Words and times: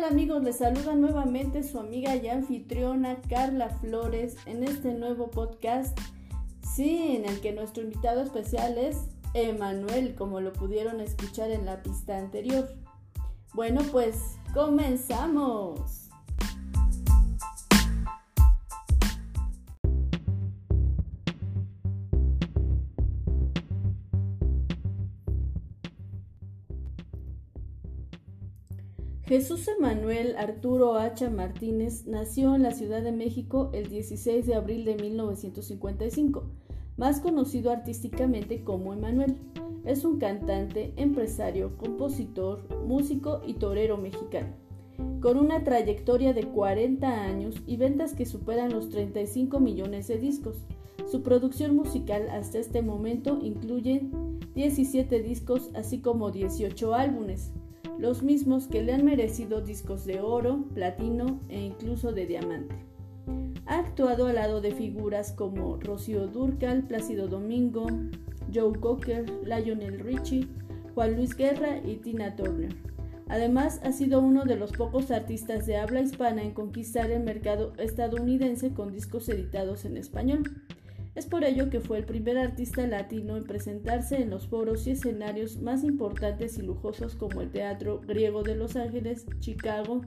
tal 0.00 0.12
amigos? 0.12 0.42
Les 0.42 0.58
saluda 0.58 0.94
nuevamente 0.94 1.62
su 1.64 1.78
amiga 1.78 2.14
y 2.14 2.28
anfitriona 2.28 3.20
Carla 3.28 3.68
Flores 3.80 4.36
en 4.46 4.62
este 4.62 4.94
nuevo 4.94 5.30
podcast, 5.30 5.98
sí, 6.62 7.16
en 7.16 7.24
el 7.24 7.40
que 7.40 7.52
nuestro 7.52 7.82
invitado 7.82 8.22
especial 8.22 8.78
es 8.78 8.96
Emanuel, 9.34 10.14
como 10.14 10.40
lo 10.40 10.52
pudieron 10.52 11.00
escuchar 11.00 11.50
en 11.50 11.66
la 11.66 11.82
pista 11.82 12.16
anterior. 12.16 12.68
Bueno, 13.54 13.80
pues 13.90 14.36
comenzamos. 14.54 15.97
Jesús 29.28 29.68
Emanuel 29.68 30.36
Arturo 30.38 30.96
Hacha 30.96 31.28
Martínez 31.28 32.06
nació 32.06 32.54
en 32.54 32.62
la 32.62 32.72
Ciudad 32.72 33.02
de 33.02 33.12
México 33.12 33.68
el 33.74 33.90
16 33.90 34.46
de 34.46 34.54
abril 34.54 34.86
de 34.86 34.96
1955, 34.96 36.44
más 36.96 37.20
conocido 37.20 37.70
artísticamente 37.70 38.64
como 38.64 38.94
Emanuel. 38.94 39.36
Es 39.84 40.06
un 40.06 40.18
cantante, 40.18 40.94
empresario, 40.96 41.76
compositor, 41.76 42.62
músico 42.86 43.42
y 43.46 43.52
torero 43.52 43.98
mexicano, 43.98 44.54
con 45.20 45.36
una 45.36 45.62
trayectoria 45.62 46.32
de 46.32 46.44
40 46.44 47.24
años 47.24 47.56
y 47.66 47.76
ventas 47.76 48.14
que 48.14 48.24
superan 48.24 48.72
los 48.72 48.88
35 48.88 49.60
millones 49.60 50.08
de 50.08 50.16
discos. 50.16 50.64
Su 51.06 51.22
producción 51.22 51.76
musical 51.76 52.30
hasta 52.30 52.60
este 52.60 52.80
momento 52.80 53.38
incluye 53.42 54.08
17 54.54 55.22
discos 55.22 55.68
así 55.74 56.00
como 56.00 56.30
18 56.30 56.94
álbumes 56.94 57.52
los 57.98 58.22
mismos 58.22 58.68
que 58.68 58.82
le 58.82 58.92
han 58.92 59.04
merecido 59.04 59.60
discos 59.60 60.04
de 60.04 60.20
oro, 60.20 60.64
platino 60.74 61.40
e 61.48 61.60
incluso 61.60 62.12
de 62.12 62.26
diamante. 62.26 62.76
Ha 63.66 63.80
actuado 63.80 64.28
al 64.28 64.36
lado 64.36 64.60
de 64.60 64.72
figuras 64.72 65.32
como 65.32 65.76
Rocío 65.76 66.28
Durcal, 66.28 66.84
Plácido 66.84 67.28
Domingo, 67.28 67.86
Joe 68.54 68.78
Cocker, 68.78 69.26
Lionel 69.44 69.98
Richie, 70.00 70.48
Juan 70.94 71.16
Luis 71.16 71.36
Guerra 71.36 71.78
y 71.84 71.96
Tina 71.96 72.34
Turner. 72.34 72.74
Además, 73.28 73.80
ha 73.84 73.92
sido 73.92 74.20
uno 74.20 74.44
de 74.44 74.56
los 74.56 74.72
pocos 74.72 75.10
artistas 75.10 75.66
de 75.66 75.76
habla 75.76 76.00
hispana 76.00 76.42
en 76.42 76.52
conquistar 76.52 77.10
el 77.10 77.22
mercado 77.22 77.74
estadounidense 77.76 78.72
con 78.72 78.90
discos 78.90 79.28
editados 79.28 79.84
en 79.84 79.98
español. 79.98 80.44
Es 81.18 81.26
por 81.26 81.42
ello 81.42 81.68
que 81.68 81.80
fue 81.80 81.98
el 81.98 82.04
primer 82.04 82.38
artista 82.38 82.86
latino 82.86 83.36
en 83.36 83.42
presentarse 83.42 84.22
en 84.22 84.30
los 84.30 84.46
foros 84.46 84.86
y 84.86 84.92
escenarios 84.92 85.60
más 85.60 85.82
importantes 85.82 86.56
y 86.58 86.62
lujosos 86.62 87.16
como 87.16 87.40
el 87.40 87.50
Teatro 87.50 88.00
Griego 88.06 88.44
de 88.44 88.54
Los 88.54 88.76
Ángeles, 88.76 89.26
Chicago, 89.40 90.02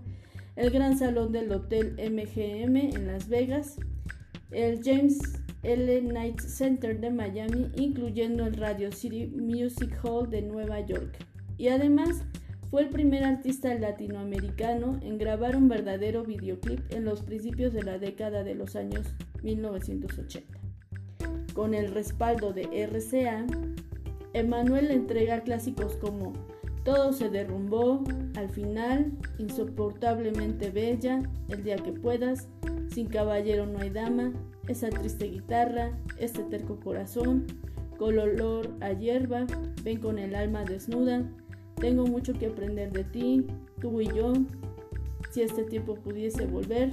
el 0.55 0.69
Gran 0.69 0.97
Salón 0.97 1.33
del 1.33 1.51
Hotel 1.51 1.97
MGM 1.97 2.77
en 2.77 3.07
Las 3.07 3.27
Vegas, 3.27 3.75
el 4.51 4.81
James 4.81 5.19
L. 5.63 5.99
Knight 5.99 6.39
Center 6.39 6.97
de 6.97 7.09
Miami, 7.09 7.67
incluyendo 7.75 8.45
el 8.45 8.53
Radio 8.53 8.89
City 8.93 9.27
Music 9.27 9.93
Hall 10.05 10.29
de 10.29 10.43
Nueva 10.43 10.79
York. 10.79 11.17
Y 11.57 11.67
además 11.67 12.23
fue 12.69 12.83
el 12.83 12.89
primer 12.89 13.25
artista 13.25 13.75
latinoamericano 13.75 14.97
en 15.03 15.17
grabar 15.17 15.57
un 15.57 15.67
verdadero 15.67 16.23
videoclip 16.23 16.79
en 16.89 17.03
los 17.03 17.21
principios 17.21 17.73
de 17.73 17.83
la 17.83 17.99
década 17.99 18.45
de 18.45 18.55
los 18.55 18.77
años 18.77 19.13
1980. 19.43 20.60
Con 21.53 21.73
el 21.73 21.91
respaldo 21.91 22.53
de 22.53 22.63
RCA, 22.87 23.45
Emanuel 24.33 24.89
entrega 24.91 25.41
clásicos 25.41 25.97
como 25.97 26.31
Todo 26.83 27.11
se 27.11 27.29
derrumbó, 27.29 28.03
Al 28.35 28.49
final, 28.49 29.11
Insoportablemente 29.37 30.69
bella, 30.69 31.21
El 31.49 31.63
día 31.63 31.75
que 31.75 31.91
puedas, 31.91 32.47
Sin 32.93 33.07
caballero 33.07 33.65
no 33.65 33.79
hay 33.79 33.89
dama, 33.89 34.31
Esa 34.67 34.89
triste 34.89 35.25
guitarra, 35.25 35.91
Este 36.17 36.43
terco 36.43 36.79
corazón, 36.79 37.45
Con 37.97 38.17
olor 38.17 38.69
a 38.79 38.93
hierba, 38.93 39.45
Ven 39.83 39.99
con 39.99 40.19
el 40.19 40.35
alma 40.35 40.63
desnuda, 40.63 41.29
Tengo 41.75 42.05
mucho 42.05 42.31
que 42.33 42.47
aprender 42.47 42.93
de 42.93 43.03
ti, 43.03 43.45
tú 43.81 43.99
y 43.99 44.07
yo, 44.07 44.31
Si 45.31 45.41
este 45.41 45.63
tiempo 45.63 45.95
pudiese 45.95 46.45
volver, 46.45 46.91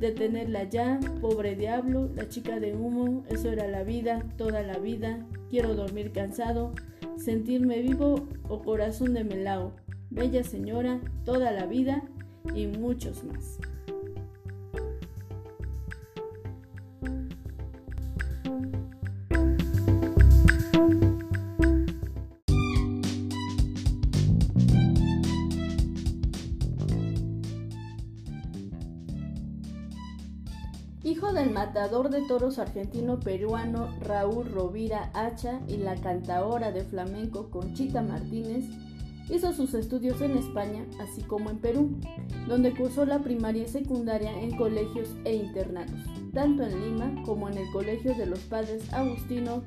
detenerla 0.00 0.64
ya, 0.64 0.98
pobre 1.20 1.54
diablo, 1.54 2.10
la 2.14 2.28
chica 2.28 2.58
de 2.58 2.74
humo, 2.74 3.24
eso 3.28 3.50
era 3.50 3.68
la 3.68 3.84
vida, 3.84 4.24
toda 4.36 4.62
la 4.62 4.78
vida, 4.78 5.26
quiero 5.50 5.74
dormir 5.74 6.10
cansado, 6.12 6.72
sentirme 7.16 7.80
vivo 7.82 8.26
o 8.48 8.62
corazón 8.62 9.12
de 9.12 9.24
melao, 9.24 9.74
bella 10.08 10.42
señora, 10.42 11.00
toda 11.24 11.52
la 11.52 11.66
vida 11.66 12.02
y 12.54 12.66
muchos 12.66 13.22
más. 13.24 13.58
Matador 31.70 32.10
de 32.10 32.22
toros 32.22 32.58
argentino-peruano 32.58 33.96
Raúl 34.00 34.50
Rovira 34.50 35.08
Hacha 35.14 35.60
y 35.68 35.76
la 35.76 35.94
cantaora 35.94 36.72
de 36.72 36.82
flamenco 36.82 37.48
Conchita 37.48 38.02
Martínez, 38.02 38.64
hizo 39.28 39.52
sus 39.52 39.74
estudios 39.74 40.20
en 40.20 40.36
España, 40.36 40.84
así 41.00 41.22
como 41.22 41.48
en 41.48 41.58
Perú, 41.58 41.96
donde 42.48 42.74
cursó 42.74 43.06
la 43.06 43.20
primaria 43.20 43.62
y 43.62 43.68
secundaria 43.68 44.32
en 44.42 44.56
colegios 44.56 45.14
e 45.24 45.36
internados, 45.36 46.00
tanto 46.34 46.64
en 46.64 46.80
Lima 46.80 47.22
como 47.24 47.48
en 47.48 47.58
el 47.58 47.70
Colegio 47.70 48.16
de 48.16 48.26
los 48.26 48.40
Padres 48.40 48.92
Agustino 48.92 49.62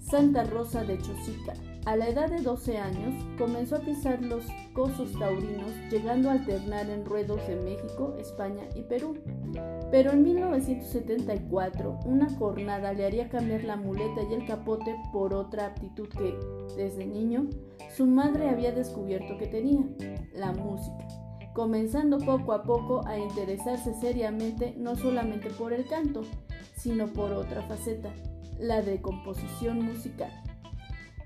Santa 0.00 0.44
Rosa 0.44 0.84
de 0.84 0.98
Chosica. 0.98 1.54
A 1.84 1.96
la 1.96 2.08
edad 2.08 2.30
de 2.30 2.40
12 2.40 2.78
años 2.78 3.12
comenzó 3.36 3.74
a 3.74 3.80
pisar 3.80 4.22
los 4.22 4.44
cosos 4.72 5.18
taurinos, 5.18 5.72
llegando 5.90 6.30
a 6.30 6.34
alternar 6.34 6.88
en 6.88 7.04
ruedos 7.04 7.40
en 7.48 7.64
México, 7.64 8.14
España 8.20 8.62
y 8.76 8.82
Perú. 8.82 9.16
Pero 9.90 10.12
en 10.12 10.22
1974, 10.22 11.98
una 12.04 12.30
jornada 12.36 12.92
le 12.92 13.04
haría 13.04 13.28
cambiar 13.28 13.64
la 13.64 13.74
muleta 13.74 14.22
y 14.22 14.32
el 14.32 14.46
capote 14.46 14.94
por 15.12 15.34
otra 15.34 15.66
aptitud 15.66 16.08
que, 16.08 16.38
desde 16.76 17.04
niño, 17.04 17.48
su 17.96 18.06
madre 18.06 18.48
había 18.48 18.70
descubierto 18.70 19.36
que 19.36 19.48
tenía, 19.48 19.84
la 20.36 20.52
música, 20.52 21.08
comenzando 21.52 22.18
poco 22.18 22.52
a 22.52 22.62
poco 22.62 23.04
a 23.08 23.18
interesarse 23.18 23.92
seriamente 23.94 24.72
no 24.78 24.94
solamente 24.94 25.50
por 25.50 25.72
el 25.72 25.84
canto, 25.88 26.22
sino 26.76 27.08
por 27.08 27.32
otra 27.32 27.62
faceta, 27.62 28.14
la 28.60 28.82
de 28.82 29.02
composición 29.02 29.82
musical. 29.82 30.30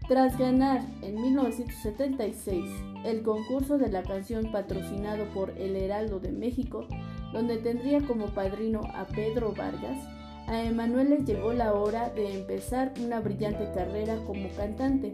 Tras 0.09 0.39
ganar 0.39 0.83
en 1.03 1.21
1976 1.21 2.65
el 3.05 3.23
concurso 3.23 3.77
de 3.77 3.89
la 3.89 4.05
canción 4.05 4.53
patrocinado 4.53 5.25
por 5.35 5.51
El 5.59 5.75
Heraldo 5.75 6.21
de 6.21 6.31
México, 6.31 6.87
donde 7.33 7.57
tendría 7.57 8.01
como 8.07 8.27
padrino 8.27 8.83
a 8.95 9.07
Pedro 9.07 9.53
Vargas, 9.53 9.99
a 10.47 10.63
Emanuel 10.63 11.11
le 11.11 11.25
llegó 11.25 11.53
la 11.53 11.75
hora 11.75 12.11
de 12.11 12.39
empezar 12.39 12.95
una 13.05 13.19
brillante 13.19 13.69
carrera 13.75 14.17
como 14.27 14.49
cantante 14.51 15.13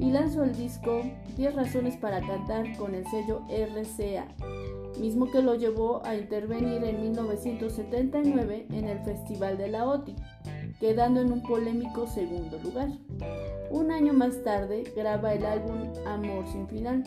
y 0.00 0.10
lanzó 0.10 0.42
el 0.42 0.56
disco 0.56 1.02
10 1.36 1.54
razones 1.54 1.96
para 1.96 2.20
cantar 2.20 2.76
con 2.76 2.96
el 2.96 3.06
sello 3.06 3.42
RCA, 3.48 4.26
mismo 4.98 5.30
que 5.30 5.42
lo 5.42 5.54
llevó 5.54 6.04
a 6.04 6.16
intervenir 6.16 6.82
en 6.82 7.00
1979 7.02 8.66
en 8.72 8.88
el 8.88 8.98
Festival 9.04 9.58
de 9.58 9.68
la 9.68 9.86
OTI, 9.86 10.16
quedando 10.84 11.22
en 11.22 11.32
un 11.32 11.40
polémico 11.40 12.06
segundo 12.06 12.58
lugar. 12.58 12.90
Un 13.70 13.90
año 13.90 14.12
más 14.12 14.42
tarde 14.42 14.84
graba 14.94 15.32
el 15.32 15.46
álbum 15.46 15.78
Amor 16.04 16.46
sin 16.46 16.68
final, 16.68 17.02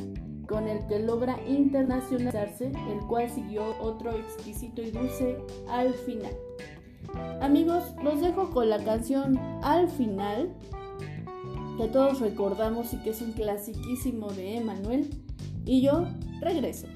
con 0.47 0.67
el 0.67 0.83
que 0.87 0.97
logra 0.97 1.37
internacionalizarse, 1.47 2.71
el 2.91 2.99
cual 3.07 3.29
siguió 3.29 3.79
otro 3.79 4.17
exquisito 4.17 4.81
y 4.81 4.89
dulce 4.89 5.37
Al 5.69 5.93
final. 5.93 6.31
Amigos, 7.39 7.83
los 8.03 8.19
dejo 8.19 8.49
con 8.49 8.67
la 8.67 8.83
canción 8.83 9.37
Al 9.61 9.87
final, 9.89 10.49
que 11.77 11.87
todos 11.87 12.19
recordamos 12.19 12.95
y 12.95 12.97
que 13.03 13.11
es 13.11 13.21
un 13.21 13.33
clasiquísimo 13.33 14.31
de 14.31 14.57
Emanuel, 14.57 15.07
y 15.65 15.83
yo 15.83 16.07
regreso. 16.41 16.87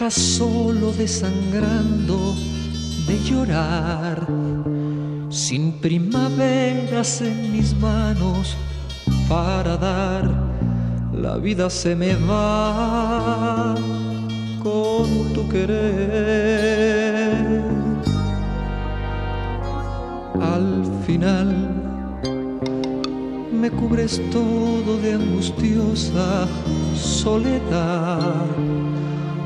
Me 0.00 0.06
dejas 0.06 0.14
solo 0.14 0.92
desangrando 0.92 2.34
de 3.06 3.18
llorar, 3.22 4.26
sin 5.28 5.72
primaveras 5.72 7.20
en 7.20 7.52
mis 7.52 7.76
manos 7.78 8.56
para 9.28 9.76
dar 9.76 10.24
la 11.12 11.36
vida 11.36 11.68
se 11.68 11.94
me 11.94 12.14
va 12.14 13.74
con 14.62 15.34
tu 15.34 15.46
querer. 15.50 16.90
Al 20.40 20.84
final 21.06 21.54
me 23.52 23.70
cubres 23.70 24.22
todo 24.30 24.96
de 25.02 25.12
angustiosa 25.12 26.48
soledad, 26.94 28.46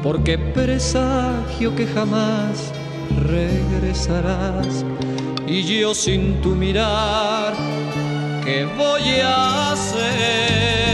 porque 0.05 0.37
presagio 0.37 1.75
que 1.75 1.87
jamás 1.87 2.71
regresarás 3.27 4.85
y 5.47 5.63
yo 5.63 5.95
sin 5.95 6.43
tu 6.43 6.51
mirar, 6.55 7.55
¿qué 8.45 8.67
voy 8.77 9.21
a 9.23 9.73
hacer? 9.73 10.94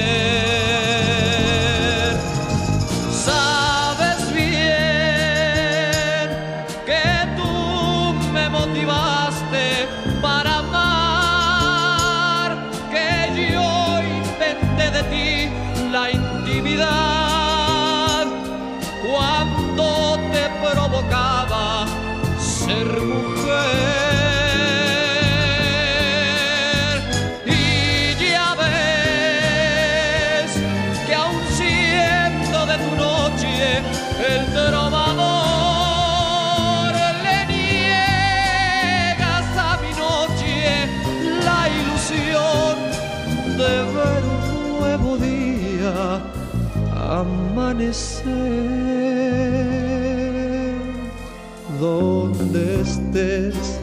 Donde 51.78 52.80
estés. 52.82 53.80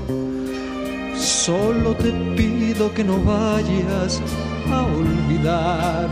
Solo 1.18 1.96
te 1.96 2.12
pido 2.36 2.94
que 2.94 3.04
no 3.04 3.18
vayas 3.24 4.22
a 4.72 4.84
olvidar 4.84 6.10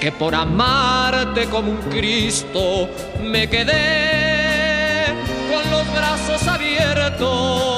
que 0.00 0.12
por 0.12 0.34
amarte 0.34 1.46
como 1.46 1.70
un 1.70 1.78
Cristo 1.90 2.88
me 3.22 3.48
quedé 3.48 5.06
con 5.50 5.70
los 5.70 5.86
brazos 5.94 6.46
abiertos. 6.46 7.73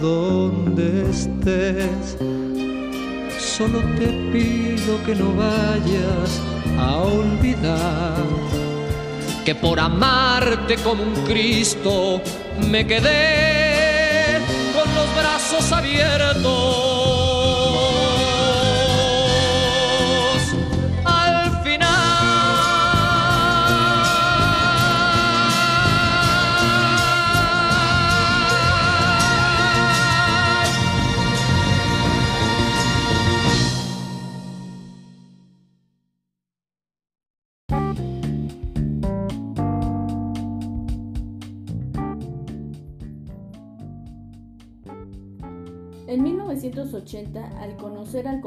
Donde 0.00 1.10
estés. 1.10 2.16
Solo 3.38 3.80
te 3.98 4.06
pido 4.32 5.02
que 5.04 5.14
no 5.16 5.34
vayas 5.34 6.40
a 6.78 6.96
olvidar 6.98 8.14
que 9.44 9.54
por 9.54 9.80
amarte 9.80 10.76
como 10.76 11.02
un 11.02 11.14
Cristo 11.26 12.22
me 12.70 12.86
quedé 12.86 14.38
con 14.74 14.94
los 14.94 15.14
brazos 15.16 15.72
abiertos 15.72 16.59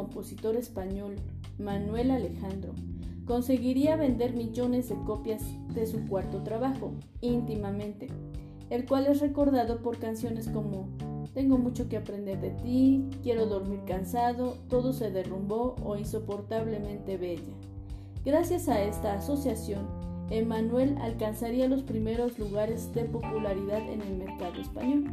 compositor 0.03 0.57
español 0.57 1.15
Manuel 1.57 2.11
Alejandro, 2.11 2.73
conseguiría 3.25 3.95
vender 3.95 4.33
millones 4.33 4.89
de 4.89 4.95
copias 5.05 5.41
de 5.73 5.87
su 5.87 6.05
cuarto 6.07 6.43
trabajo, 6.43 6.91
íntimamente, 7.21 8.07
el 8.69 8.85
cual 8.85 9.07
es 9.07 9.21
recordado 9.21 9.81
por 9.81 9.99
canciones 9.99 10.49
como 10.49 10.89
Tengo 11.33 11.57
mucho 11.57 11.87
que 11.87 11.97
aprender 11.97 12.41
de 12.41 12.49
ti, 12.49 13.09
Quiero 13.23 13.45
dormir 13.45 13.79
cansado, 13.87 14.57
Todo 14.67 14.91
se 14.91 15.09
derrumbó 15.09 15.75
o 15.83 15.95
Insoportablemente 15.95 17.15
bella. 17.17 17.53
Gracias 18.25 18.67
a 18.67 18.83
esta 18.83 19.13
asociación, 19.13 19.87
Emanuel 20.29 20.97
alcanzaría 20.99 21.69
los 21.69 21.83
primeros 21.83 22.37
lugares 22.37 22.93
de 22.93 23.05
popularidad 23.05 23.81
en 23.89 24.01
el 24.01 24.17
mercado 24.17 24.59
español. 24.59 25.05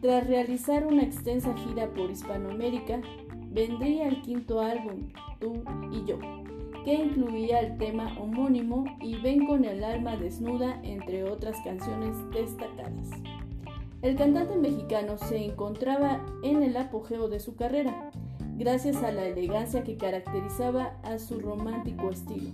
Tras 0.00 0.26
realizar 0.26 0.86
una 0.86 1.02
extensa 1.02 1.54
gira 1.58 1.92
por 1.92 2.10
Hispanoamérica, 2.10 3.02
vendría 3.50 4.08
el 4.08 4.22
quinto 4.22 4.60
álbum, 4.60 5.08
Tú 5.38 5.62
y 5.90 6.04
yo, 6.04 6.18
que 6.84 6.94
incluía 6.94 7.60
el 7.60 7.78
tema 7.78 8.14
homónimo 8.18 8.84
y 9.00 9.16
Ven 9.16 9.46
con 9.46 9.64
el 9.64 9.82
alma 9.84 10.16
desnuda, 10.16 10.80
entre 10.82 11.24
otras 11.24 11.56
canciones 11.64 12.16
destacadas. 12.30 13.10
El 14.02 14.16
cantante 14.16 14.56
mexicano 14.56 15.18
se 15.18 15.44
encontraba 15.44 16.24
en 16.42 16.62
el 16.62 16.76
apogeo 16.76 17.28
de 17.28 17.40
su 17.40 17.56
carrera, 17.56 18.10
gracias 18.56 19.02
a 19.02 19.12
la 19.12 19.26
elegancia 19.26 19.82
que 19.82 19.96
caracterizaba 19.96 20.98
a 21.02 21.18
su 21.18 21.40
romántico 21.40 22.10
estilo. 22.10 22.50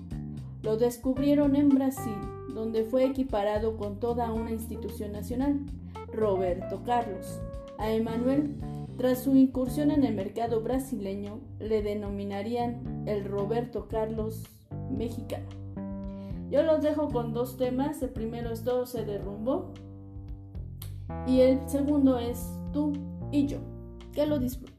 Lo 0.62 0.76
descubrieron 0.76 1.54
en 1.54 1.68
Brasil, 1.68 2.18
donde 2.54 2.84
fue 2.84 3.04
equiparado 3.04 3.76
con 3.76 4.00
toda 4.00 4.32
una 4.32 4.50
institución 4.50 5.12
nacional. 5.12 5.60
Roberto 6.12 6.82
Carlos. 6.84 7.40
A 7.78 7.90
Emanuel, 7.90 8.54
tras 8.96 9.24
su 9.24 9.36
incursión 9.36 9.90
en 9.90 10.04
el 10.04 10.14
mercado 10.14 10.62
brasileño, 10.62 11.40
le 11.58 11.82
denominarían 11.82 13.04
el 13.06 13.24
Roberto 13.24 13.88
Carlos 13.88 14.44
mexicano. 14.90 15.46
Yo 16.50 16.62
los 16.62 16.80
dejo 16.80 17.08
con 17.08 17.32
dos 17.32 17.56
temas. 17.56 18.02
El 18.02 18.10
primero 18.10 18.50
es 18.50 18.62
Todo 18.62 18.86
se 18.86 19.04
derrumbó. 19.04 19.74
Y 21.26 21.40
el 21.40 21.68
segundo 21.68 22.18
es 22.18 22.46
Tú 22.72 22.92
y 23.32 23.46
yo. 23.46 23.58
Que 24.12 24.26
lo 24.26 24.38
disfruten. 24.38 24.76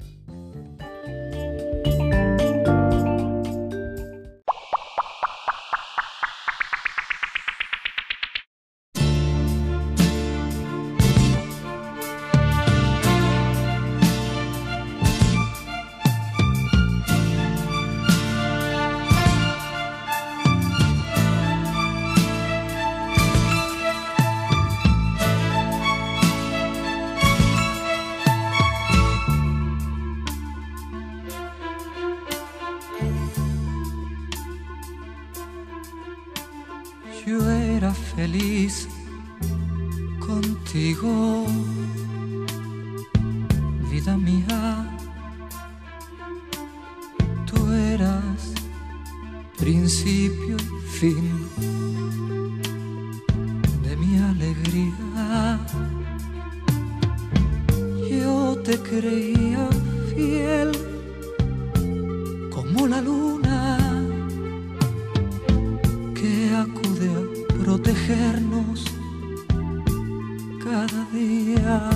Cada 70.63 71.05
día. 71.11 71.89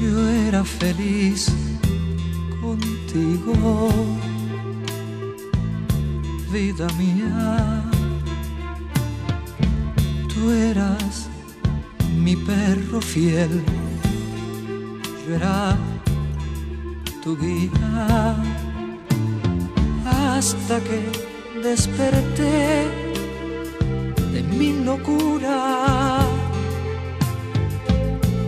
Yo 0.00 0.28
era 0.28 0.62
feliz 0.64 1.52
contigo, 2.60 3.90
vida 6.52 6.86
mía. 6.98 7.82
Tú 10.32 10.50
eras 10.50 11.28
mi 12.24 12.36
perro 12.36 13.00
fiel, 13.00 13.62
yo 15.26 15.34
era 15.34 15.76
tu 17.22 17.36
guía 17.36 18.36
hasta 20.04 20.80
que 20.80 21.00
desperté 21.62 22.44
de 22.44 23.03
mi 24.64 24.84
locura 24.84 26.20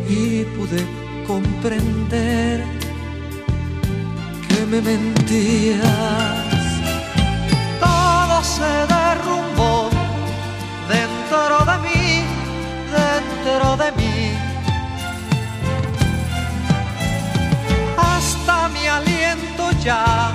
y 0.09 0.45
pude 0.57 0.83
comprender 1.27 2.65
que 4.49 4.59
me 4.67 4.81
mentías. 4.81 5.81
Todo 7.81 8.37
se 8.57 8.73
derrumbó 8.95 9.91
dentro 10.97 11.57
de 11.71 11.77
mí, 11.87 12.07
dentro 13.01 13.77
de 13.83 13.89
mí. 13.99 14.17
Hasta 18.13 18.69
mi 18.69 18.87
aliento 18.87 19.65
ya 19.85 20.33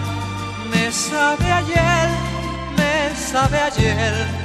me 0.71 0.91
sabe 0.91 1.51
ayer, 1.51 2.09
me 2.77 3.15
sabe 3.15 3.57
ayer. 3.69 4.40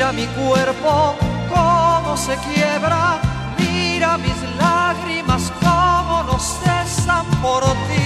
Mira 0.00 0.12
mi 0.12 0.26
cuerpo 0.28 1.14
cómo 1.54 2.16
se 2.16 2.34
quiebra, 2.36 3.20
mira 3.58 4.16
mis 4.16 4.34
lágrimas 4.58 5.52
cómo 5.60 6.22
no 6.22 6.38
cesan 6.38 7.26
por 7.42 7.62
ti. 7.86 8.00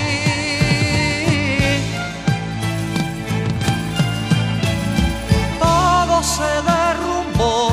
Todo 5.60 6.20
se 6.24 6.50
derrumbó 6.72 7.70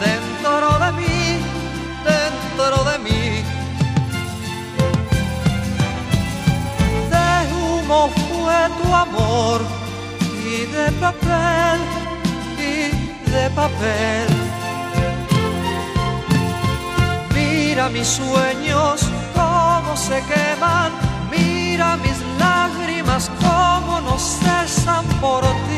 dentro 0.00 0.78
de 0.78 0.92
mí, 0.92 1.38
dentro 2.08 2.76
de 2.90 2.98
mí. 2.98 3.44
De 7.12 7.28
humo 7.52 8.08
fue 8.08 8.58
tu 8.80 8.94
amor 8.94 9.60
y 10.46 10.64
de 10.64 10.92
papel, 10.92 11.77
de 13.30 13.50
papel. 13.50 14.26
Mira 17.34 17.88
mis 17.88 18.06
sueños 18.06 19.06
cómo 19.34 19.96
se 19.96 20.22
queman, 20.22 20.92
mira 21.30 21.96
mis 21.96 22.18
lágrimas 22.38 23.30
cómo 23.40 24.00
no 24.00 24.18
cesan 24.18 25.04
por 25.20 25.42
ti. 25.42 25.77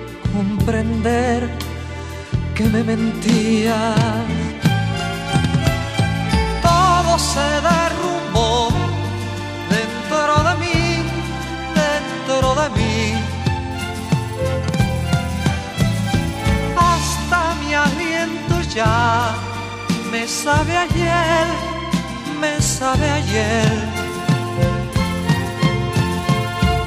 comprender 0.31 1.49
que 2.55 2.63
me 2.65 2.83
mentía. 2.83 3.93
Todo 6.61 7.19
se 7.19 7.47
derrumbó 7.69 8.69
dentro 9.77 10.33
de 10.47 10.53
mí, 10.63 10.79
dentro 11.83 12.55
de 12.61 12.67
mí. 12.77 13.13
Hasta 16.89 17.39
mi 17.61 17.73
aliento 17.73 18.61
ya 18.73 19.33
me 20.11 20.27
sabe 20.27 20.77
ayer, 20.77 21.47
me 22.39 22.61
sabe 22.61 23.09
ayer. 23.09 23.71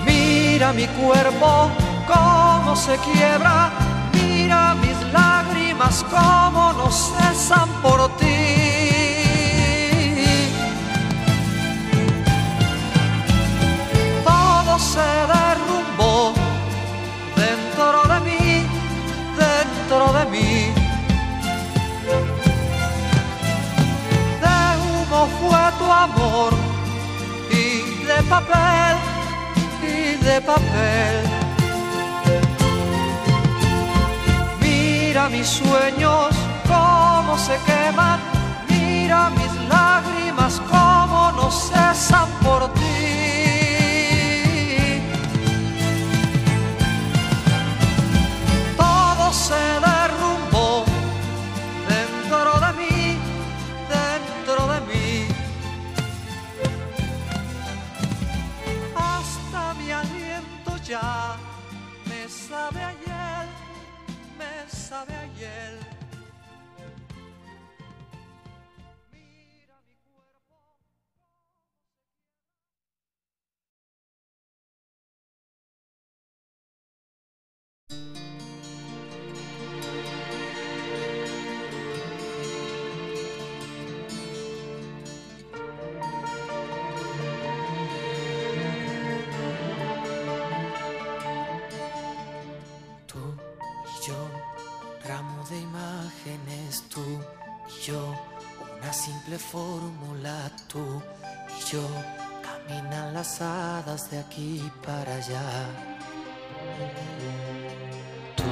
Mira 0.06 0.72
mi 0.72 0.86
cuerpo 0.86 1.70
cómo 2.64 2.76
se 2.76 2.96
quiebra, 2.98 3.70
mira 4.14 4.74
mis 4.76 4.96
lágrimas 5.12 6.04
cómo 6.10 6.72
no 6.72 6.90
cesan 6.90 7.68
por 7.82 8.08
ti. 8.16 8.24
Todo 14.24 14.78
se 14.78 15.10
derrumbó 15.34 16.32
dentro 17.36 17.96
de 18.12 18.20
mí, 18.28 18.66
dentro 19.44 20.12
de 20.18 20.24
mí. 20.34 20.72
De 24.44 24.58
humo 24.80 25.28
fue 25.38 25.62
tu 25.78 25.92
amor 25.92 26.52
y 27.50 28.04
de 28.06 28.22
papel 28.22 28.96
y 29.82 30.24
de 30.24 30.40
papel. 30.40 31.33
Mira 35.24 35.38
mis 35.38 35.48
sueños 35.48 36.34
cómo 36.68 37.38
se 37.38 37.56
queman, 37.64 38.20
mira 38.68 39.30
mis 39.30 39.68
lágrimas 39.70 40.60
cómo 40.68 41.32
no 41.32 41.50
cesan 41.50 42.28
por 42.42 42.70
ti. 42.74 43.33
Simple 99.24 99.38
fórmula 99.38 100.50
tú 100.68 101.00
y 101.48 101.72
yo, 101.72 101.82
caminan 102.42 103.14
las 103.14 103.40
hadas 103.40 104.10
de 104.10 104.18
aquí 104.18 104.70
para 104.84 105.14
allá. 105.14 105.66
Tú 108.36 108.44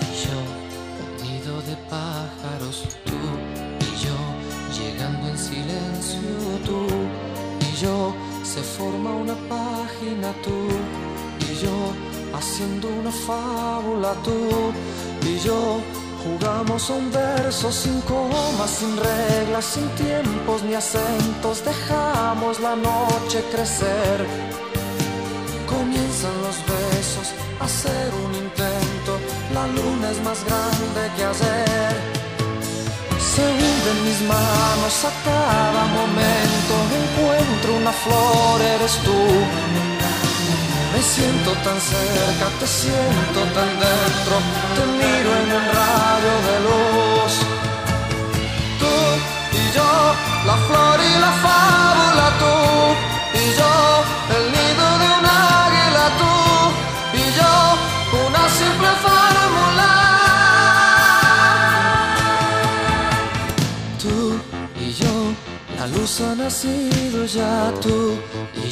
y 0.00 0.12
yo, 0.24 0.38
un 1.02 1.12
nido 1.22 1.62
de 1.62 1.76
pájaros, 1.88 2.98
tú 3.06 3.18
y 3.80 3.90
yo, 4.04 4.16
llegando 4.78 5.28
en 5.28 5.38
silencio 5.38 6.20
tú 6.66 6.86
y 7.60 7.76
yo, 7.80 8.14
se 8.42 8.60
forma 8.60 9.14
una 9.14 9.36
página 9.48 10.32
tú 10.42 10.58
y 11.40 11.64
yo 11.64 12.36
haciendo 12.36 12.88
una 12.88 13.12
fábula 13.12 14.14
tú 14.22 14.72
y 15.26 15.38
yo. 15.38 16.01
Jugamos 16.24 16.88
un 16.90 17.10
verso 17.10 17.72
sin 17.72 18.00
comas, 18.02 18.70
sin 18.70 18.96
reglas, 18.96 19.64
sin 19.64 19.88
tiempos 19.96 20.62
ni 20.62 20.74
acentos. 20.74 21.64
Dejamos 21.64 22.60
la 22.60 22.76
noche 22.76 23.42
crecer. 23.50 24.18
Comienzan 25.66 26.36
los 26.46 26.58
besos, 26.72 27.26
a 27.60 27.64
hacer 27.64 28.10
un 28.24 28.34
intento. 28.34 29.12
La 29.52 29.66
luna 29.66 30.10
es 30.10 30.22
más 30.22 30.44
grande 30.44 31.00
que 31.16 31.24
ayer. 31.24 31.94
Se 33.18 33.42
hunden 33.42 33.98
mis 34.04 34.20
manos 34.22 35.04
a 35.04 35.12
cada 35.24 35.84
momento. 35.98 36.72
Encuentro 37.02 37.76
una 37.80 37.92
flor, 37.92 38.60
eres 38.60 38.94
tú 39.04 39.91
me 40.92 41.02
siento 41.02 41.50
tan 41.64 41.80
cerca, 41.80 42.46
te 42.60 42.66
siento 42.66 43.40
tan 43.56 43.70
dentro, 43.84 44.34
te 44.76 44.84
miro 45.00 45.30
en 45.42 45.48
un 45.58 45.64
rayo 45.78 46.34
de 46.48 46.56
luz. 46.66 47.32
Tú 48.80 48.94
y 49.60 49.64
yo, 49.76 49.90
la 50.48 50.56
flor 50.66 50.98
y 51.10 51.12
la 51.24 51.32
fábula, 51.44 52.26
tú 52.42 52.54
y 53.42 53.44
yo, 53.60 53.74
el 54.36 54.44
nido 54.56 54.84
de 55.02 55.06
un 55.18 55.24
águila, 55.56 56.04
tú 56.20 56.34
y 57.22 57.24
yo, 57.38 57.52
una 58.26 58.44
simple 58.60 58.90
fórmula. 59.04 59.90
Tú 64.02 64.14
y 64.84 64.92
yo, 65.02 65.14
la 65.78 65.86
luz 65.86 66.20
ha 66.20 66.34
nacido 66.34 67.24
ya, 67.24 67.72
tú 67.80 68.18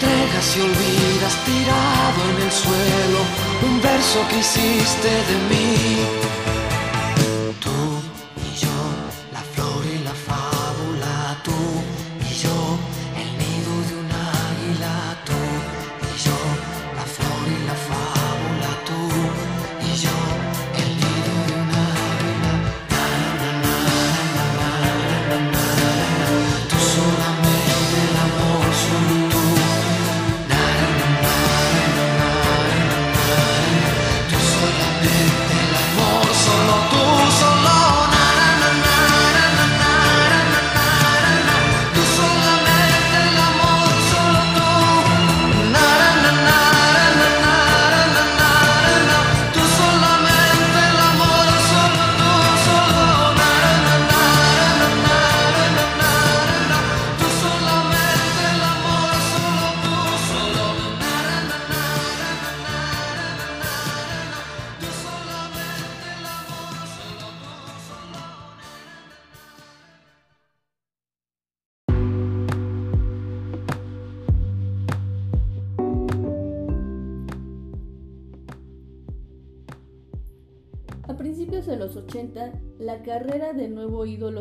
entregas 0.00 0.56
y 0.56 0.60
olvidas 0.60 1.44
tirado 1.44 2.30
en 2.30 2.42
el 2.42 2.52
suelo 2.52 3.20
un 3.68 3.80
verso 3.82 4.26
que 4.28 4.38
hiciste 4.38 5.08
de 5.08 5.36
mí. 5.50 6.29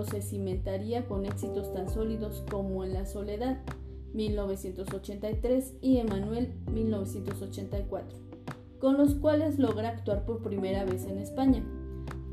Se 0.10 0.22
cimentaría 0.22 1.06
con 1.08 1.26
éxitos 1.26 1.74
tan 1.74 1.90
sólidos 1.90 2.44
como 2.50 2.84
En 2.84 2.94
la 2.94 3.06
Soledad, 3.06 3.60
1983, 4.14 5.76
y 5.82 5.98
Emanuel, 5.98 6.54
1984, 6.72 8.18
con 8.80 8.98
los 8.98 9.16
cuales 9.16 9.60
logra 9.60 9.90
actuar 9.90 10.26
por 10.26 10.42
primera 10.42 10.84
vez 10.84 11.06
en 11.06 11.20
España. 11.20 11.64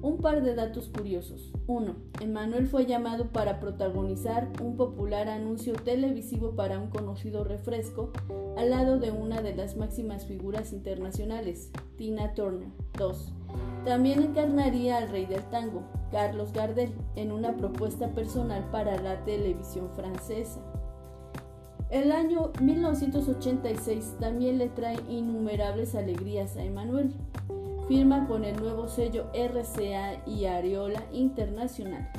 Un 0.03 0.19
par 0.19 0.43
de 0.43 0.55
datos 0.55 0.89
curiosos. 0.89 1.53
1. 1.67 1.97
Emanuel 2.21 2.69
fue 2.69 2.87
llamado 2.87 3.33
para 3.33 3.59
protagonizar 3.61 4.53
un 4.63 4.77
popular 4.77 5.29
anuncio 5.29 5.75
televisivo 5.75 6.55
para 6.55 6.79
un 6.79 6.91
conocido 6.91 7.45
refresco 7.45 8.13
al 8.57 8.71
lado 8.71 8.99
de 8.99 9.11
una 9.11 9.43
de 9.43 9.55
las 9.55 9.77
máximas 9.77 10.27
figuras 10.27 10.73
internacionales, 10.73 11.71
Tina 11.97 12.35
Turner. 12.35 12.69
2. 12.97 13.33
También 13.87 14.21
encarnaría 14.21 14.99
al 14.99 15.09
rey 15.11 15.27
del 15.27 15.45
tango, 15.45 15.85
Carlos 16.11 16.53
Gardel, 16.53 16.93
en 17.15 17.31
una 17.31 17.57
propuesta 17.57 18.09
personal 18.09 18.69
para 18.73 19.01
la 19.01 19.25
televisión 19.25 19.91
francesa. 19.95 20.61
El 21.89 22.11
año 22.11 22.51
1986 22.61 24.17
también 24.19 24.59
le 24.59 24.69
trae 24.71 24.99
innumerables 25.09 25.95
alegrías 25.95 26.57
a 26.57 26.65
Emanuel. 26.65 27.15
Firma 27.87 28.27
con 28.27 28.45
el 28.45 28.57
nuevo 28.57 28.89
sello 28.89 29.27
RCA 29.33 30.21
y 30.27 30.47
Areola 30.47 31.05
Internacional. 31.13 32.11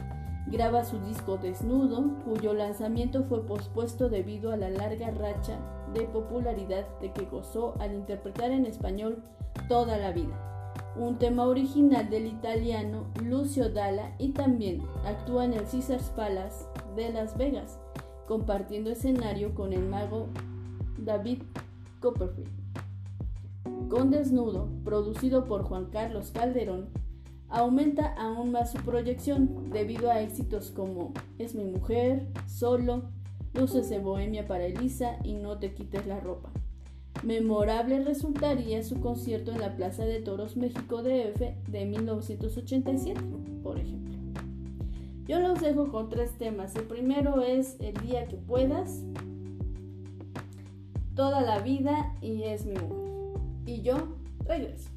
Graba 0.47 0.85
su 0.85 0.99
disco 0.99 1.35
Desnudo, 1.35 2.17
cuyo 2.23 2.53
lanzamiento 2.53 3.25
fue 3.25 3.45
pospuesto 3.45 4.07
debido 4.07 4.53
a 4.53 4.57
la 4.57 4.69
larga 4.69 5.11
racha 5.11 5.59
de 5.93 6.03
popularidad 6.03 6.87
de 7.01 7.11
que 7.11 7.25
gozó 7.25 7.75
al 7.81 7.93
interpretar 7.93 8.51
en 8.51 8.65
español 8.65 9.21
toda 9.67 9.97
la 9.97 10.13
vida 10.13 10.56
un 10.95 11.17
tema 11.17 11.45
original 11.45 12.09
del 12.09 12.25
italiano 12.25 13.05
Lucio 13.23 13.69
Dalla 13.69 14.15
y 14.17 14.29
también 14.29 14.81
actúa 15.05 15.45
en 15.45 15.53
el 15.53 15.63
Caesars 15.63 16.09
Palace 16.09 16.65
de 16.95 17.13
Las 17.13 17.37
Vegas, 17.37 17.79
compartiendo 18.27 18.89
escenario 18.89 19.53
con 19.53 19.73
el 19.73 19.87
mago 19.87 20.27
David 20.97 21.43
Copperfield. 22.01 22.49
Con 23.89 24.11
Desnudo, 24.11 24.69
producido 24.83 25.45
por 25.45 25.63
Juan 25.63 25.85
Carlos 25.85 26.31
Calderón, 26.31 26.89
aumenta 27.49 28.13
aún 28.15 28.51
más 28.51 28.71
su 28.71 28.79
proyección 28.79 29.69
debido 29.71 30.11
a 30.11 30.21
éxitos 30.21 30.71
como 30.71 31.13
Es 31.37 31.55
mi 31.55 31.63
mujer, 31.63 32.27
Solo, 32.47 33.03
Luces 33.53 33.89
de 33.89 33.99
Bohemia 33.99 34.47
para 34.47 34.65
Elisa 34.65 35.17
y 35.23 35.33
No 35.35 35.57
te 35.57 35.73
quites 35.73 36.05
la 36.05 36.19
ropa. 36.19 36.51
Memorable 37.27 38.05
resultaría 38.05 38.81
su 38.83 39.01
concierto 39.01 39.51
en 39.51 39.59
la 39.59 39.75
Plaza 39.75 40.05
de 40.05 40.21
Toros 40.21 40.55
México 40.55 41.03
DF 41.03 41.41
de 41.67 41.85
1987, 41.85 43.19
por 43.61 43.77
ejemplo. 43.77 44.15
Yo 45.27 45.41
los 45.41 45.59
dejo 45.59 45.91
con 45.91 46.07
tres 46.07 46.31
temas. 46.37 46.73
El 46.77 46.83
primero 46.83 47.41
es 47.41 47.75
El 47.81 47.95
día 47.95 48.29
que 48.29 48.37
puedas, 48.37 49.01
Toda 51.15 51.41
la 51.41 51.59
vida 51.59 52.15
y 52.21 52.43
Es 52.43 52.65
mi 52.65 52.75
mujer. 52.75 53.41
Y 53.65 53.81
yo 53.81 53.97
regreso. 54.45 54.96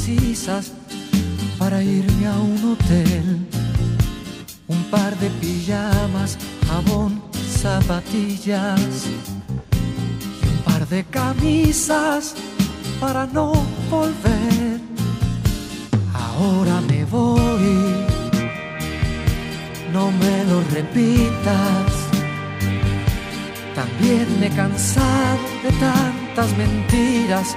Precisas 0.00 0.72
para 1.58 1.82
irme 1.82 2.26
a 2.26 2.36
un 2.38 2.72
hotel. 2.72 3.46
Un 4.66 4.82
par 4.84 5.14
de 5.18 5.28
pijamas, 5.40 6.38
jabón, 6.66 7.22
zapatillas 7.32 8.80
y 9.06 10.48
un 10.48 10.58
par 10.64 10.88
de 10.88 11.04
camisas 11.04 12.34
para 12.98 13.26
no 13.26 13.52
volver. 13.90 14.80
Ahora 16.14 16.80
me 16.88 17.04
voy, 17.04 18.06
no 19.92 20.10
me 20.12 20.44
lo 20.44 20.62
repitas. 20.72 21.92
También 23.74 24.26
me 24.40 24.46
he 24.46 24.50
de 24.50 25.72
tantas 25.78 26.56
mentiras 26.56 27.56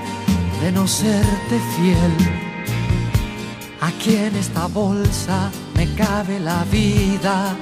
de 0.62 0.72
no 0.72 0.88
serte 0.88 1.60
fiel. 1.76 2.33
Aquí 3.96 4.16
en 4.18 4.36
esta 4.36 4.68
bolsa 4.68 5.50
me 5.76 5.94
cabe 5.96 6.40
la 6.40 6.64
vida. 6.66 7.56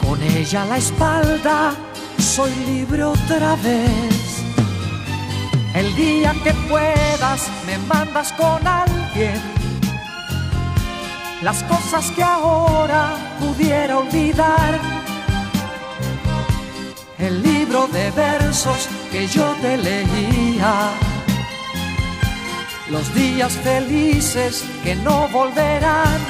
Con 0.00 0.22
ella 0.22 0.62
a 0.62 0.66
la 0.66 0.78
espalda 0.78 1.74
soy 2.18 2.54
libre 2.66 3.04
otra 3.04 3.56
vez. 3.56 4.42
El 5.74 5.94
día 5.96 6.34
que 6.44 6.52
puedas 6.68 7.48
me 7.66 7.78
mandas 7.78 8.32
con 8.32 8.66
alguien. 8.66 9.40
Las 11.42 11.62
cosas 11.64 12.10
que 12.12 12.22
ahora 12.22 13.10
pudiera 13.38 13.98
olvidar. 13.98 14.80
El 17.18 17.42
libro 17.42 17.86
de 17.88 18.10
versos 18.12 18.88
que 19.10 19.26
yo 19.26 19.44
te 19.60 19.76
leía. 19.76 21.07
Los 22.90 23.14
días 23.14 23.52
felices 23.52 24.64
que 24.82 24.94
no 24.96 25.28
volverán. 25.28 26.20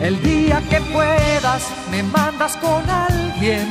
El 0.00 0.22
día 0.22 0.62
que 0.70 0.80
puedas 0.80 1.64
me 1.90 2.04
mandas 2.04 2.56
con 2.58 2.88
alguien. 2.88 3.66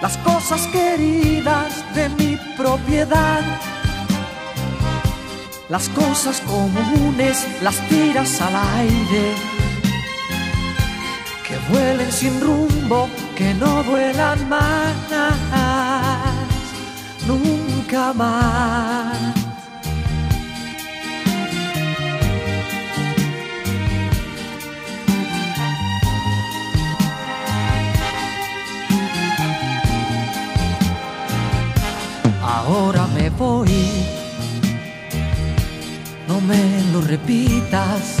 Las 0.00 0.16
cosas 0.18 0.68
queridas 0.68 1.84
de 1.96 2.08
mi 2.10 2.38
propiedad. 2.56 3.42
Las 5.68 5.88
cosas 5.88 6.40
comunes 6.42 7.44
las 7.60 7.76
tiras 7.88 8.40
al 8.40 8.54
aire. 8.78 9.34
Que 11.48 11.56
vuelen 11.72 12.12
sin 12.12 12.40
rumbo 12.40 13.08
que 13.34 13.52
no 13.54 13.82
duelan 13.82 14.48
más, 14.48 14.94
nunca 17.26 17.73
más. 18.14 19.18
Ahora 32.42 33.06
me 33.14 33.30
voy, 33.30 33.70
no 36.28 36.40
me 36.40 36.82
lo 36.92 37.00
repitas. 37.02 38.16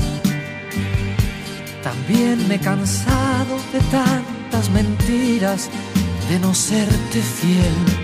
También 1.82 2.48
me 2.48 2.56
he 2.56 2.58
cansado 2.58 3.56
de 3.72 3.80
tanto 3.90 4.34
mentiras 4.70 5.68
de 6.28 6.38
no 6.38 6.54
serte 6.54 7.20
fiel. 7.20 8.03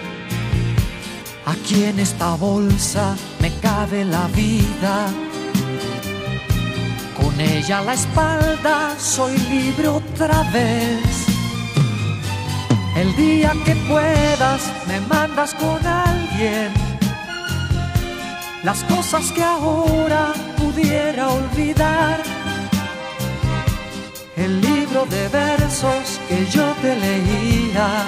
Aquí 1.50 1.84
en 1.84 1.98
esta 1.98 2.34
bolsa 2.36 3.16
me 3.40 3.50
cabe 3.60 4.04
la 4.04 4.26
vida. 4.28 5.08
Con 7.20 7.40
ella 7.40 7.78
a 7.78 7.82
la 7.82 7.94
espalda 7.94 8.94
soy 8.98 9.36
libre 9.36 9.88
otra 9.88 10.42
vez. 10.52 11.26
El 12.96 13.16
día 13.16 13.52
que 13.64 13.74
puedas 13.90 14.62
me 14.86 15.00
mandas 15.12 15.52
con 15.54 15.84
alguien. 15.84 16.70
Las 18.62 18.84
cosas 18.84 19.32
que 19.32 19.42
ahora 19.42 20.32
pudiera 20.56 21.30
olvidar 21.30 22.22
el 24.36 24.60
libro 24.60 25.04
de 25.06 25.28
versos 25.28 26.20
que 26.28 26.46
yo 26.46 26.64
te 26.80 26.96
leía, 26.96 28.06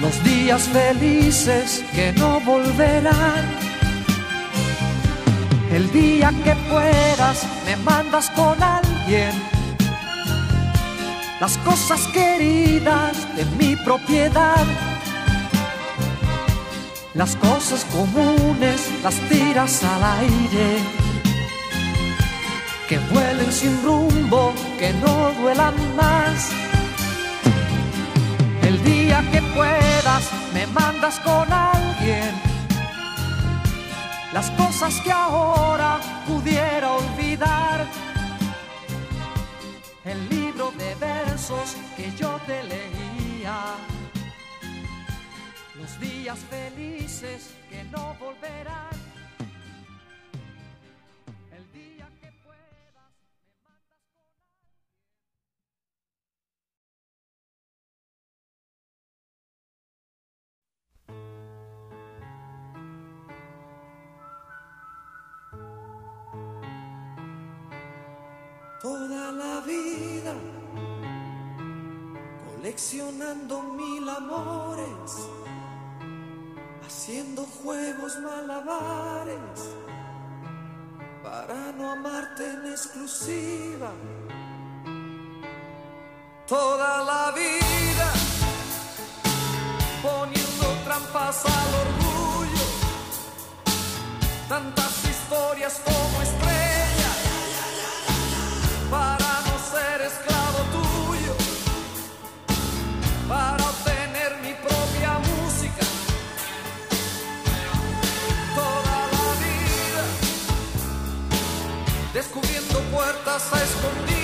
los 0.00 0.22
días 0.24 0.68
felices 0.68 1.84
que 1.94 2.12
no 2.12 2.40
volverán. 2.40 3.44
El 5.70 5.90
día 5.92 6.32
que 6.44 6.54
puedas 6.70 7.46
me 7.64 7.76
mandas 7.76 8.30
con 8.30 8.60
alguien 8.62 9.32
las 11.40 11.56
cosas 11.58 12.06
queridas 12.08 13.16
de 13.36 13.44
mi 13.58 13.76
propiedad. 13.76 14.64
Las 17.14 17.34
cosas 17.36 17.84
comunes 17.86 18.88
las 19.02 19.14
tiras 19.28 19.82
al 19.82 20.02
aire 20.20 21.00
que 22.88 22.98
vuelen 23.12 23.52
sin 23.52 23.82
rumbo, 23.82 24.52
que 24.78 24.92
no 24.94 25.32
duelan 25.40 25.74
más. 25.96 26.50
Día 28.84 29.24
que 29.30 29.42
puedas 29.42 30.30
me 30.54 30.66
mandas 30.68 31.18
con 31.20 31.52
alguien 31.52 32.50
las 34.32 34.50
cosas 34.52 35.00
que 35.00 35.10
ahora 35.10 35.98
pudiera 36.26 36.92
olvidar. 36.92 37.86
El 40.04 40.28
libro 40.28 40.72
de 40.78 40.94
versos 40.94 41.76
que 41.96 42.10
yo 42.16 42.40
te 42.46 42.62
leía, 42.62 43.58
los 45.76 46.00
días 46.00 46.38
felices 46.48 47.50
que 47.68 47.84
no 47.84 48.16
volverán. 48.18 49.09
toda 68.90 69.30
la 69.30 69.60
vida 69.60 70.34
coleccionando 72.48 73.62
mil 73.62 74.08
amores, 74.08 75.10
haciendo 76.84 77.42
juegos 77.62 78.18
malabares 78.18 79.58
para 81.22 81.72
no 81.78 81.92
amarte 81.92 82.42
en 82.50 82.66
exclusiva. 82.66 83.92
Toda 86.48 87.04
la 87.10 87.30
vida 87.30 88.08
poniendo 90.02 90.66
trampas 90.84 91.44
al 91.44 91.70
orgullo, 91.86 92.66
tantas 94.48 95.04
historias 95.04 95.80
como 95.84 96.22
estrellas. 96.22 96.49
está 113.36 113.62
escondido. 113.62 114.19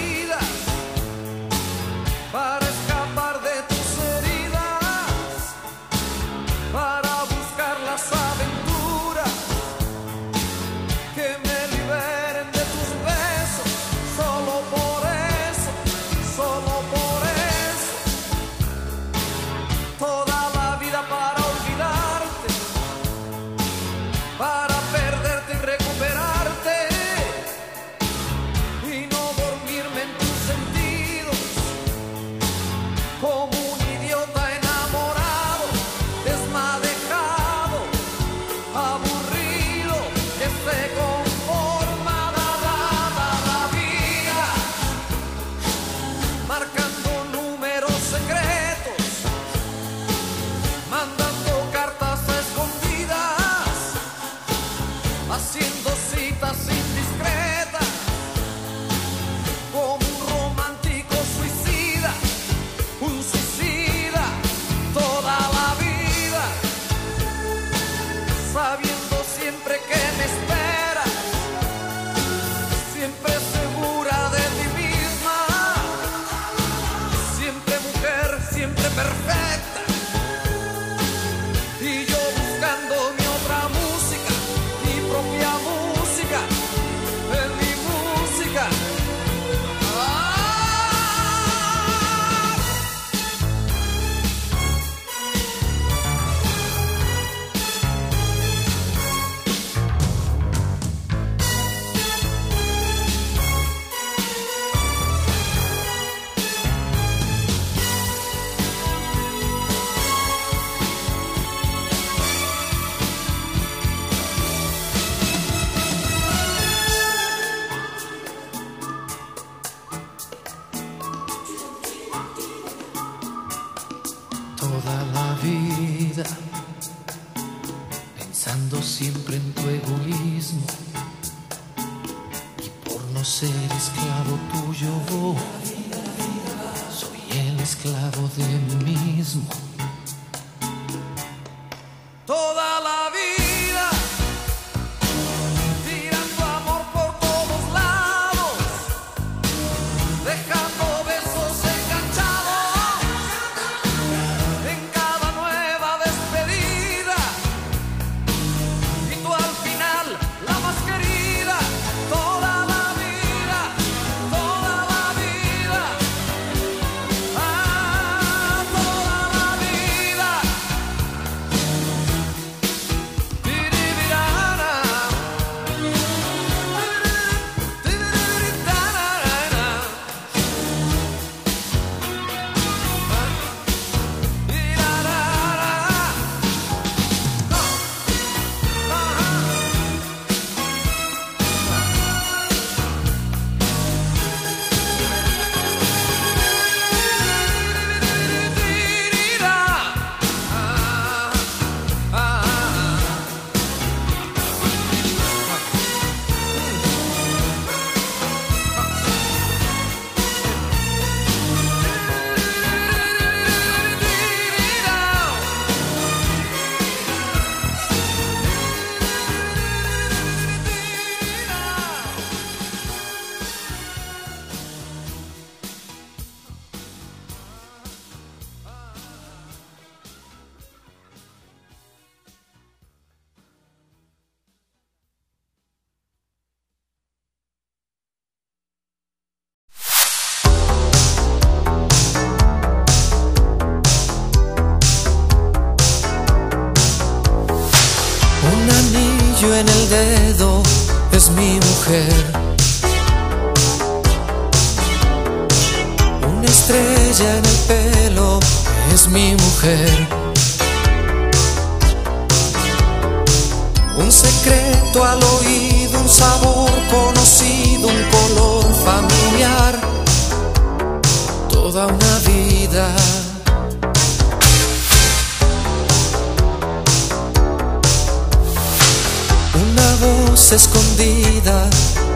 Voz 280.00 280.52
escondida 280.52 281.68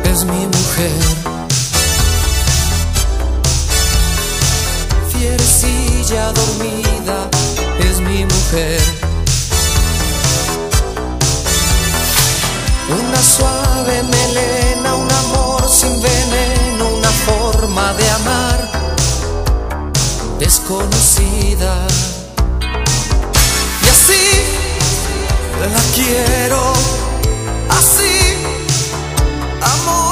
es 0.04 0.24
mi 0.24 0.46
mujer. 0.46 1.02
Fierecilla 5.10 6.32
dormida 6.32 7.28
es 7.78 8.00
mi 8.00 8.24
mujer. 8.24 8.80
Una 12.88 13.22
suave 13.22 14.02
melena, 14.02 14.94
un 14.94 15.10
amor 15.12 15.68
sin 15.68 16.02
veneno, 16.02 16.88
una 16.98 17.10
forma 17.10 17.92
de 17.94 18.10
amar 18.10 18.80
desconocida. 20.40 21.86
Y 23.82 23.88
así 23.88 24.24
la 25.60 25.82
quiero, 25.94 26.72
así, 27.70 28.36
amor 29.62 30.09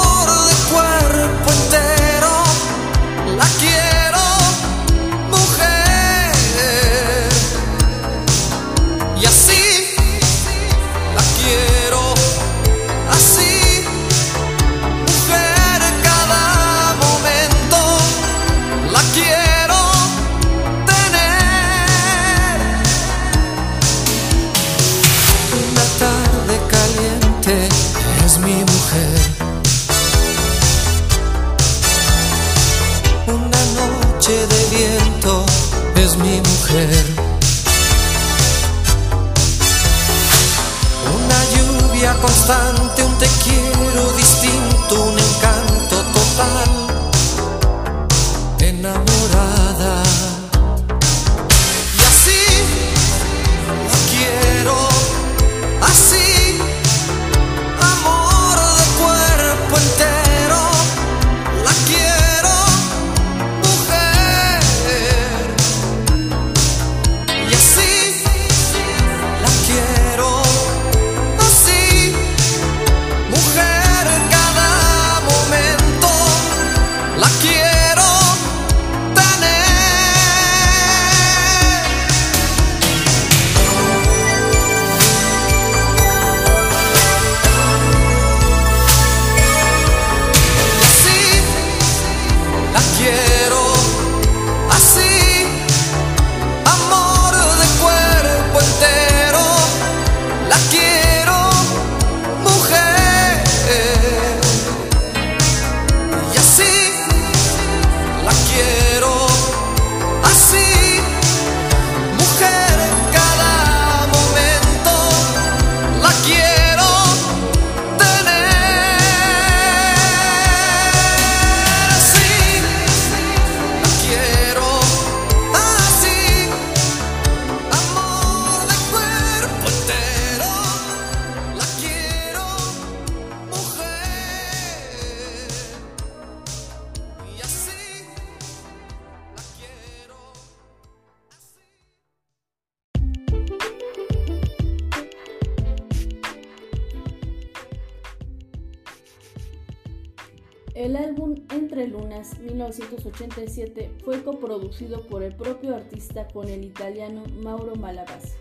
1987 153.39 153.91
fue 154.05 154.23
coproducido 154.25 155.03
por 155.03 155.23
el 155.23 155.35
propio 155.35 155.77
artista 155.77 156.27
con 156.29 156.49
el 156.49 156.65
italiano 156.65 157.23
Mauro 157.43 157.77
Malavasi 157.77 158.33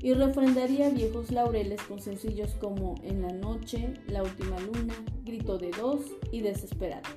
y 0.00 0.12
refrendaría 0.12 0.90
viejos 0.90 1.32
laureles 1.32 1.82
con 1.82 2.00
sencillos 2.00 2.54
como 2.60 2.94
En 3.02 3.22
la 3.22 3.32
noche, 3.32 3.94
La 4.06 4.22
última 4.22 4.56
luna, 4.60 4.94
Grito 5.24 5.58
de 5.58 5.70
dos 5.70 6.02
y 6.30 6.42
Desesperado. 6.42 7.08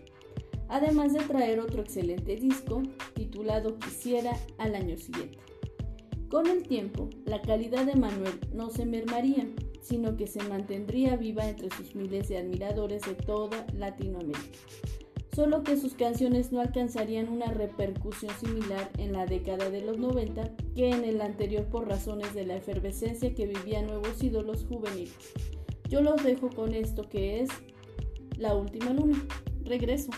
Además 0.69 1.13
de 1.13 1.19
traer 1.19 1.59
otro 1.59 1.81
excelente 1.81 2.35
disco 2.35 2.81
titulado 3.13 3.77
Quisiera 3.77 4.35
al 4.57 4.73
año 4.73 4.97
siguiente. 4.97 5.37
Con 6.29 6.47
el 6.47 6.63
tiempo, 6.63 7.09
la 7.25 7.41
calidad 7.41 7.85
de 7.85 7.95
Manuel 7.95 8.39
no 8.53 8.69
se 8.69 8.85
mermaría, 8.85 9.47
sino 9.81 10.15
que 10.15 10.25
se 10.27 10.41
mantendría 10.43 11.15
viva 11.15 11.47
entre 11.47 11.69
sus 11.69 11.95
miles 11.95 12.27
de 12.29 12.37
admiradores 12.37 13.03
de 13.03 13.13
toda 13.13 13.65
Latinoamérica. 13.73 14.57
Solo 15.35 15.63
que 15.63 15.77
sus 15.77 15.93
canciones 15.93 16.51
no 16.51 16.59
alcanzarían 16.59 17.29
una 17.29 17.47
repercusión 17.47 18.33
similar 18.39 18.89
en 18.97 19.13
la 19.13 19.25
década 19.25 19.69
de 19.69 19.81
los 19.81 19.97
90 19.97 20.51
que 20.75 20.89
en 20.89 21.03
el 21.03 21.21
anterior 21.21 21.65
por 21.65 21.87
razones 21.87 22.33
de 22.33 22.45
la 22.45 22.55
efervescencia 22.55 23.33
que 23.35 23.45
vivían 23.45 23.87
nuevos 23.87 24.21
ídolos 24.23 24.65
juveniles. 24.65 25.15
Yo 25.87 26.01
los 26.01 26.23
dejo 26.23 26.49
con 26.49 26.73
esto 26.73 27.07
que 27.09 27.41
es 27.41 27.49
La 28.37 28.55
Última 28.55 28.91
Luna. 28.91 29.23
Regreso. 29.63 30.11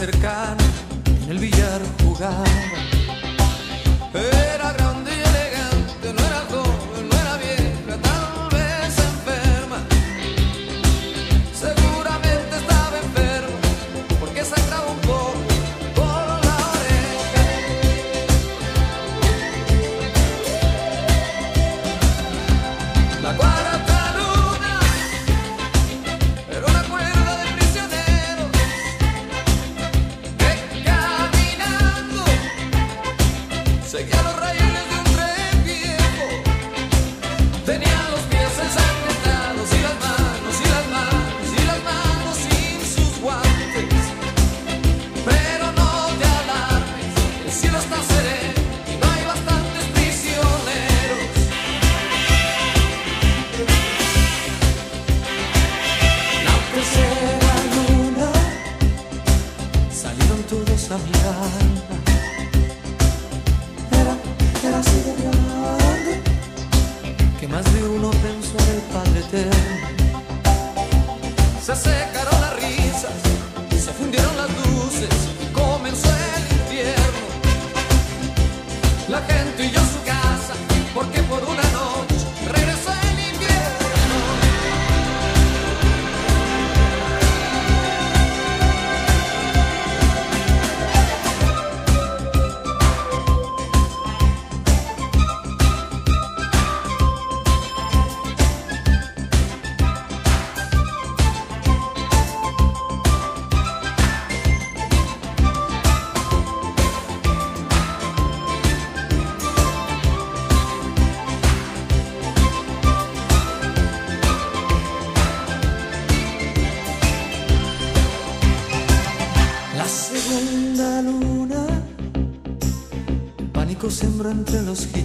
serkan 0.00 0.59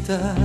vida. 0.08 0.45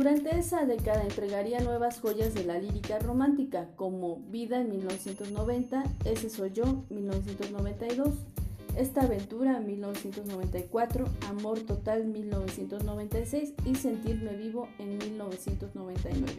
Durante 0.00 0.34
esa 0.34 0.64
década 0.64 1.02
entregaría 1.02 1.60
nuevas 1.60 2.00
joyas 2.00 2.32
de 2.32 2.44
la 2.44 2.58
lírica 2.58 2.98
romántica, 3.00 3.68
como 3.76 4.16
Vida 4.30 4.58
en 4.58 4.70
1990, 4.70 5.84
Ese 6.06 6.30
soy 6.30 6.52
yo, 6.54 6.86
1992, 6.88 8.14
Esta 8.78 9.02
aventura, 9.02 9.60
1994, 9.60 11.04
Amor 11.28 11.60
total, 11.60 12.06
1996 12.06 13.52
y 13.66 13.74
Sentirme 13.74 14.36
vivo 14.36 14.70
en 14.78 14.96
1999. 14.96 16.32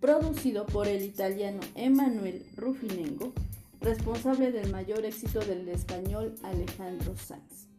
Producido 0.00 0.66
por 0.66 0.88
el 0.88 1.04
italiano 1.04 1.60
Emanuel 1.76 2.44
Rufinengo, 2.56 3.32
responsable 3.80 4.50
del 4.50 4.72
mayor 4.72 5.04
éxito 5.04 5.38
del 5.38 5.68
español 5.68 6.34
Alejandro 6.42 7.14
Sanz. 7.16 7.71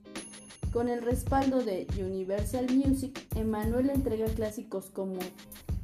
Con 0.74 0.90
el 0.90 1.04
respaldo 1.04 1.64
de 1.64 1.86
Universal 2.00 2.66
Music, 2.76 3.28
Emanuel 3.36 3.92
entrega 3.92 4.26
clásicos 4.26 4.88
como 4.88 5.20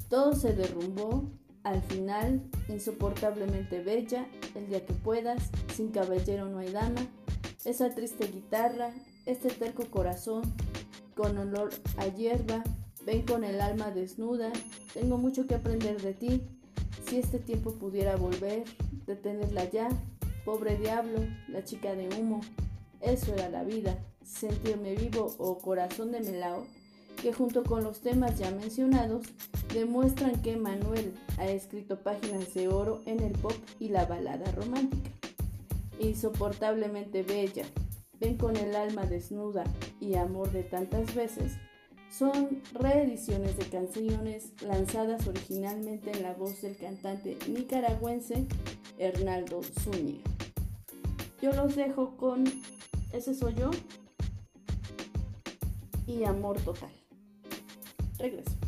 Todo 0.10 0.34
se 0.34 0.54
derrumbó, 0.54 1.30
Al 1.62 1.84
final, 1.84 2.42
Insoportablemente 2.70 3.84
Bella, 3.84 4.28
El 4.56 4.68
día 4.68 4.84
que 4.84 4.94
puedas, 4.94 5.52
Sin 5.76 5.90
caballero 5.90 6.50
no 6.50 6.58
hay 6.58 6.72
dama, 6.72 7.02
Esa 7.66 7.94
triste 7.94 8.32
guitarra, 8.34 8.92
Este 9.28 9.50
terco 9.50 9.86
corazón, 9.92 10.42
Con 11.16 11.38
olor 11.38 11.70
a 11.98 12.08
hierba, 12.08 12.64
Ven 13.06 13.22
con 13.28 13.44
el 13.44 13.62
alma 13.62 13.92
desnuda, 13.92 14.52
Tengo 14.96 15.20
mucho 15.20 15.46
que 15.46 15.54
aprender 15.54 16.02
de 16.02 16.16
ti, 16.16 16.42
Si 17.08 17.20
este 17.20 17.38
tiempo 17.38 17.74
pudiera 17.76 18.16
volver, 18.16 18.64
Detenerla 19.06 19.70
ya, 19.70 19.90
Pobre 20.46 20.78
diablo, 20.78 21.20
La 21.48 21.64
chica 21.64 21.94
de 21.94 22.10
humo, 22.20 22.42
eso 23.02 23.34
era 23.34 23.50
la 23.50 23.64
vida 23.64 23.98
sentirme 24.30 24.96
vivo 24.96 25.36
o 25.38 25.58
corazón 25.58 26.12
de 26.12 26.20
melao, 26.22 26.66
que 27.22 27.34
junto 27.34 27.64
con 27.64 27.84
los 27.84 28.00
temas 28.00 28.38
ya 28.38 28.52
mencionados 28.52 29.26
demuestran 29.74 30.42
que 30.42 30.56
Manuel 30.56 31.14
ha 31.38 31.48
escrito 31.48 32.00
páginas 32.00 32.54
de 32.54 32.68
oro 32.68 33.02
en 33.06 33.22
el 33.22 33.34
pop 33.34 33.54
y 33.80 33.90
la 33.90 34.06
balada 34.06 34.50
romántica. 34.52 35.10
Insoportablemente 36.00 37.24
bella, 37.24 37.66
ven 38.20 38.38
con 38.38 38.56
el 38.56 38.76
alma 38.76 39.06
desnuda 39.06 39.66
y 40.00 40.16
amor 40.16 40.52
de 40.52 40.64
tantas 40.64 41.14
veces, 41.14 41.54
son 42.10 42.62
reediciones 42.74 43.58
de 43.58 43.66
canciones 43.66 44.54
lanzadas 44.62 45.28
originalmente 45.28 46.12
en 46.12 46.24
la 46.24 46.34
voz 46.34 46.62
del 46.62 46.76
cantante 46.76 47.38
nicaragüense 47.48 48.48
Hernaldo 48.98 49.62
Zúñiga. 49.82 50.24
Yo 51.42 51.52
los 51.54 51.76
dejo 51.76 52.18
con 52.18 52.46
Ese 53.14 53.34
soy 53.34 53.56
yo 53.56 53.72
y 56.10 56.24
Amor 56.26 56.60
Total. 56.62 56.90
Regreso. 58.18 58.59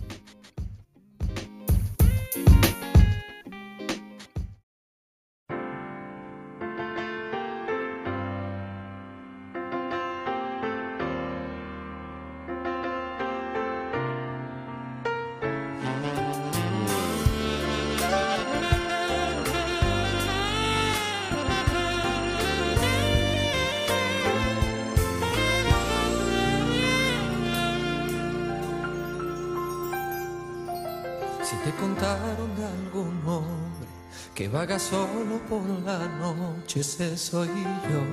Que 34.42 34.48
vaga 34.48 34.80
solo 34.80 35.38
por 35.48 35.62
la 35.86 36.00
noche, 36.18 36.80
ese 36.80 37.16
soy 37.16 37.48
yo, 37.48 38.04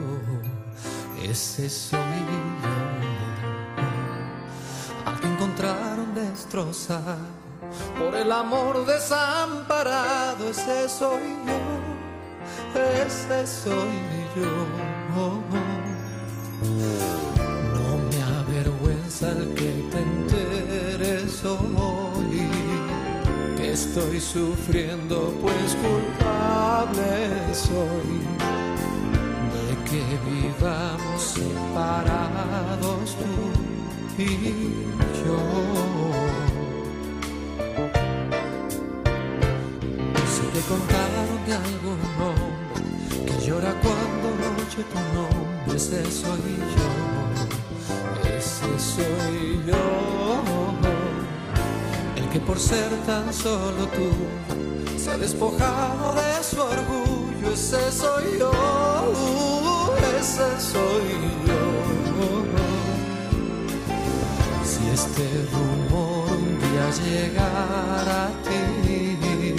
ese 1.22 1.70
soy 1.70 1.98
yo. 1.98 2.74
Al 5.06 5.18
que 5.20 5.26
encontraron 5.26 6.14
destrozado 6.14 7.16
por 7.98 8.14
el 8.14 8.30
amor 8.30 8.84
desamparado, 8.84 10.50
ese 10.50 10.90
soy 10.90 11.34
yo, 11.46 11.60
ese 13.06 13.46
soy 13.46 14.26
yo. 14.36 15.77
Estoy 23.88 24.20
sufriendo, 24.20 25.32
pues 25.40 25.76
culpable 25.82 27.10
soy 27.54 28.20
de 29.54 29.66
que 29.88 30.02
vivamos 30.28 31.22
separados 31.22 33.06
tú 33.16 34.22
y 34.22 34.24
yo. 35.24 35.40
Si 40.34 40.44
te 40.54 40.60
contaron 40.68 41.30
de 41.46 41.52
algún 41.54 42.02
hombre 42.20 42.80
que 43.26 43.46
llora 43.46 43.72
cuando 43.82 44.26
noche 44.44 44.80
tu 44.92 45.00
nombre, 45.16 45.76
ese 45.76 46.00
soy 46.10 46.48
yo, 46.76 46.90
ese 48.36 48.70
soy 48.78 49.62
yo 49.66 50.47
por 52.48 52.58
ser 52.58 52.88
tan 53.04 53.32
solo 53.32 53.86
tú 53.94 54.08
se 54.98 55.10
ha 55.10 55.18
despojado 55.18 56.14
de 56.14 56.42
su 56.42 56.58
orgullo. 56.58 57.52
Ese 57.52 57.92
soy 57.92 58.38
yo, 58.38 59.94
ese 60.18 60.48
soy 60.72 61.08
yo. 61.46 61.62
Si 64.64 64.82
este 64.98 65.26
rumor 65.52 66.30
un 66.30 66.58
día 66.64 66.86
llegara 67.04 68.26
a 68.26 68.30
ti, 68.44 69.54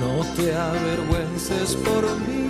no 0.00 0.24
te 0.36 0.54
avergüences 0.54 1.74
por 1.86 2.04
mí, 2.26 2.44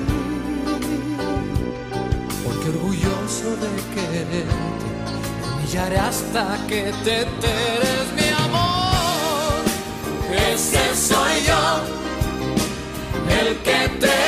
porque 2.44 2.68
orgulloso 2.68 3.48
de 3.64 3.72
quererte, 3.94 4.44
humillaré 5.54 5.98
hasta 5.98 6.44
que 6.68 6.92
te 7.04 7.22
enteres, 7.22 8.01
ese 10.32 10.94
soy 10.94 11.44
yo, 11.46 11.80
el 13.40 13.56
que 13.58 13.88
te 14.00 14.21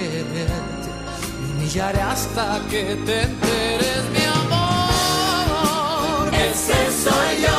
quererte, 0.00 0.90
me 1.40 1.46
humillaré 1.52 2.00
hasta 2.00 2.60
que 2.70 2.96
te 3.06 3.22
enteres, 3.22 4.02
mi 4.12 4.24
amor. 4.24 6.34
Ese 6.34 6.78
soy 7.04 7.42
yo, 7.42 7.58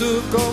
que 0.00 0.06
tú 0.30 0.49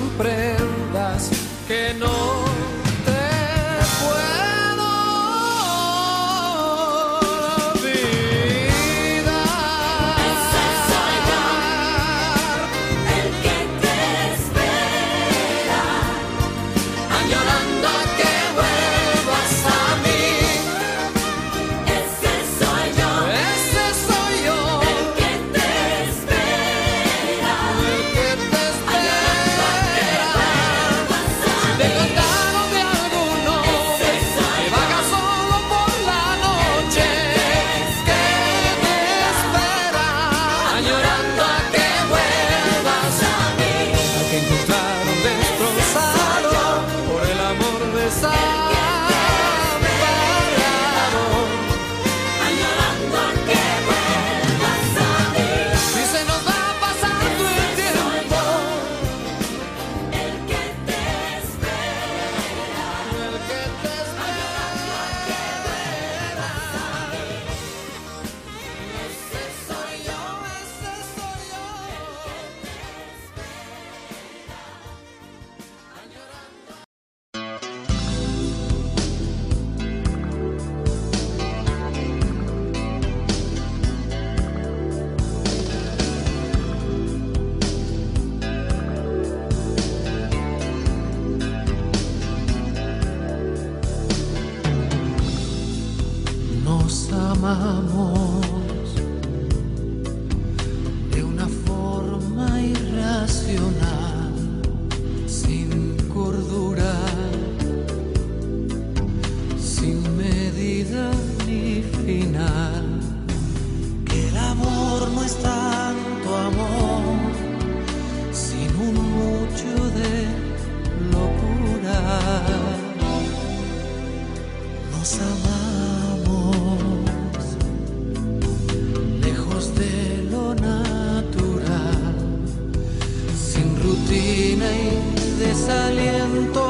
desaliento. 135.58 136.67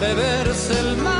Beberse 0.00 0.80
el 0.80 0.96
mar 0.96 1.19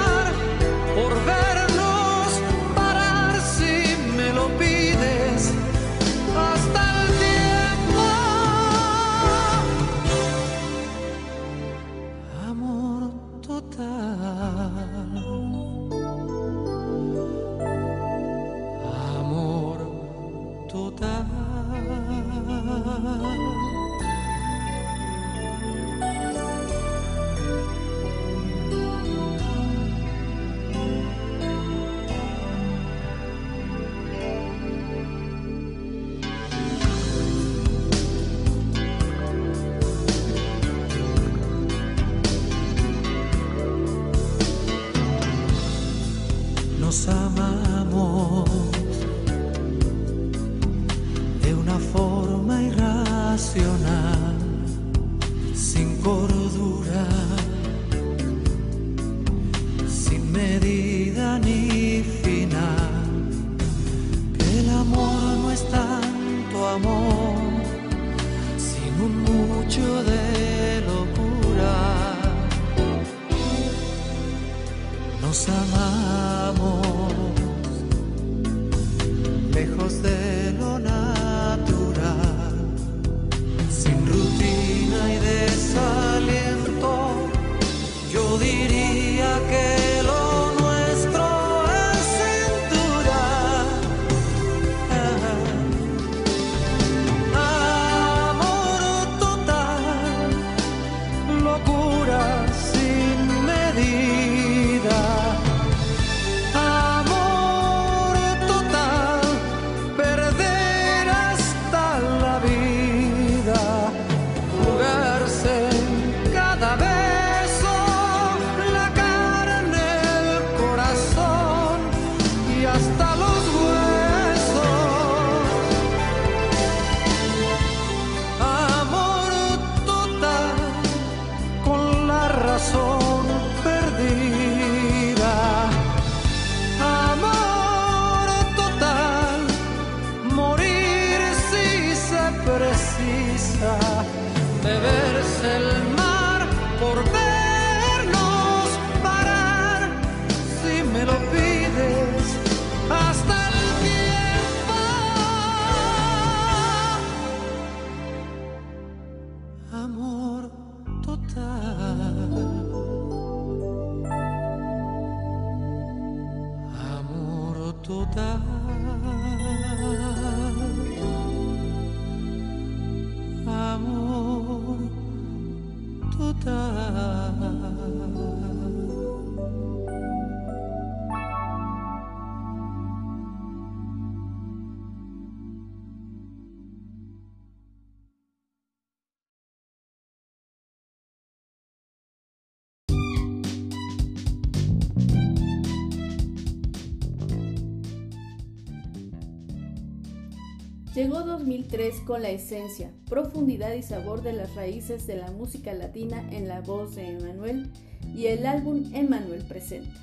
Llegó 200.95 201.21
2003 201.21 202.01
con 202.01 202.23
la 202.23 202.31
esencia, 202.31 202.91
profundidad 203.09 203.75
y 203.75 203.83
sabor 203.83 204.23
de 204.23 204.33
las 204.33 204.57
raíces 204.57 205.07
de 205.07 205.17
la 205.17 205.31
música 205.31 205.73
latina 205.73 206.29
en 206.33 206.49
la 206.49 206.63
voz 206.63 206.97
de 206.97 207.11
Emanuel 207.11 207.71
y 208.13 208.27
el 208.27 208.45
álbum 208.45 208.91
Emanuel 208.93 209.45
Presenta. 209.45 209.95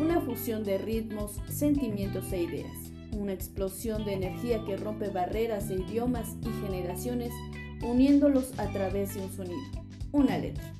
Una 0.00 0.20
fusión 0.20 0.62
de 0.62 0.78
ritmos, 0.78 1.32
sentimientos 1.48 2.32
e 2.32 2.42
ideas. 2.42 2.92
Una 3.18 3.32
explosión 3.32 4.04
de 4.04 4.14
energía 4.14 4.64
que 4.64 4.76
rompe 4.76 5.08
barreras 5.08 5.68
de 5.68 5.74
idiomas 5.74 6.36
y 6.42 6.66
generaciones 6.66 7.32
uniéndolos 7.82 8.56
a 8.60 8.70
través 8.70 9.16
de 9.16 9.22
un 9.22 9.32
sonido, 9.32 9.82
una 10.12 10.38
letra. 10.38 10.72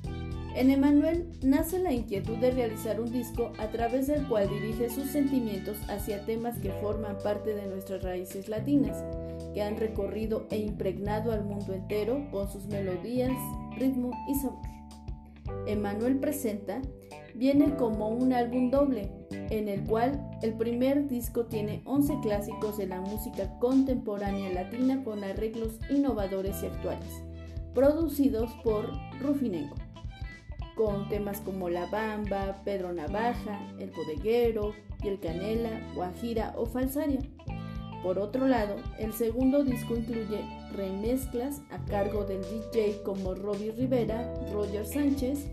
En 0.55 0.69
Emanuel 0.69 1.27
nace 1.41 1.79
la 1.79 1.91
inquietud 1.91 2.37
de 2.37 2.51
realizar 2.51 3.01
un 3.01 3.11
disco 3.11 3.51
a 3.57 3.67
través 3.67 4.07
del 4.07 4.25
cual 4.27 4.47
dirige 4.47 4.89
sus 4.89 5.09
sentimientos 5.09 5.77
hacia 5.89 6.25
temas 6.25 6.59
que 6.59 6.71
forman 6.73 7.17
parte 7.17 7.55
de 7.55 7.65
nuestras 7.65 8.03
raíces 8.03 8.47
latinas, 8.47 9.03
que 9.53 9.61
han 9.61 9.77
recorrido 9.77 10.47
e 10.49 10.57
impregnado 10.57 11.31
al 11.31 11.45
mundo 11.45 11.73
entero 11.73 12.27
con 12.31 12.49
sus 12.49 12.65
melodías, 12.67 13.31
ritmo 13.77 14.11
y 14.27 14.35
sabor. 14.35 14.61
Emanuel 15.67 16.19
presenta 16.19 16.81
viene 17.35 17.75
como 17.75 18.09
un 18.09 18.33
álbum 18.33 18.69
doble, 18.69 19.11
en 19.31 19.67
el 19.67 19.83
cual 19.83 20.29
el 20.41 20.53
primer 20.53 21.07
disco 21.07 21.45
tiene 21.45 21.81
11 21.85 22.19
clásicos 22.21 22.77
de 22.77 22.87
la 22.87 23.01
música 23.01 23.57
contemporánea 23.59 24.51
latina 24.51 25.03
con 25.03 25.23
arreglos 25.23 25.79
innovadores 25.89 26.61
y 26.61 26.67
actuales, 26.67 27.23
producidos 27.73 28.51
por 28.63 28.89
Rufinengo 29.19 29.75
con 30.75 31.07
temas 31.09 31.39
como 31.41 31.69
La 31.69 31.85
Bamba, 31.85 32.61
Pedro 32.63 32.93
Navaja, 32.93 33.59
El 33.79 33.91
Bodeguero, 33.91 34.73
Piel 35.01 35.19
Canela, 35.19 35.69
Guajira 35.95 36.53
o 36.57 36.65
Falsaria. 36.65 37.19
Por 38.03 38.19
otro 38.19 38.47
lado, 38.47 38.75
el 38.99 39.13
segundo 39.13 39.63
disco 39.63 39.95
incluye 39.95 40.45
remezclas 40.73 41.61
a 41.71 41.83
cargo 41.85 42.25
del 42.25 42.41
DJ 42.41 43.01
como 43.03 43.33
Robbie 43.33 43.71
Rivera, 43.71 44.33
Roger 44.51 44.85
Sánchez, 44.85 45.47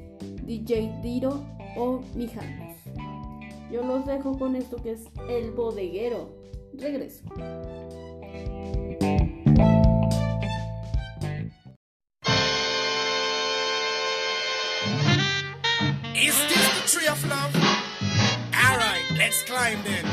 DJ 0.44 0.92
Diro 1.00 1.44
o 1.76 2.00
Mijangos. 2.16 2.76
Yo 3.70 3.84
los 3.84 4.04
dejo 4.04 4.36
con 4.36 4.56
esto 4.56 4.76
que 4.82 4.92
es 4.92 5.04
El 5.28 5.52
Bodeguero. 5.52 6.28
Regreso. 6.74 7.22
Let's 19.20 19.44
climb 19.44 19.78
then. 19.84 20.09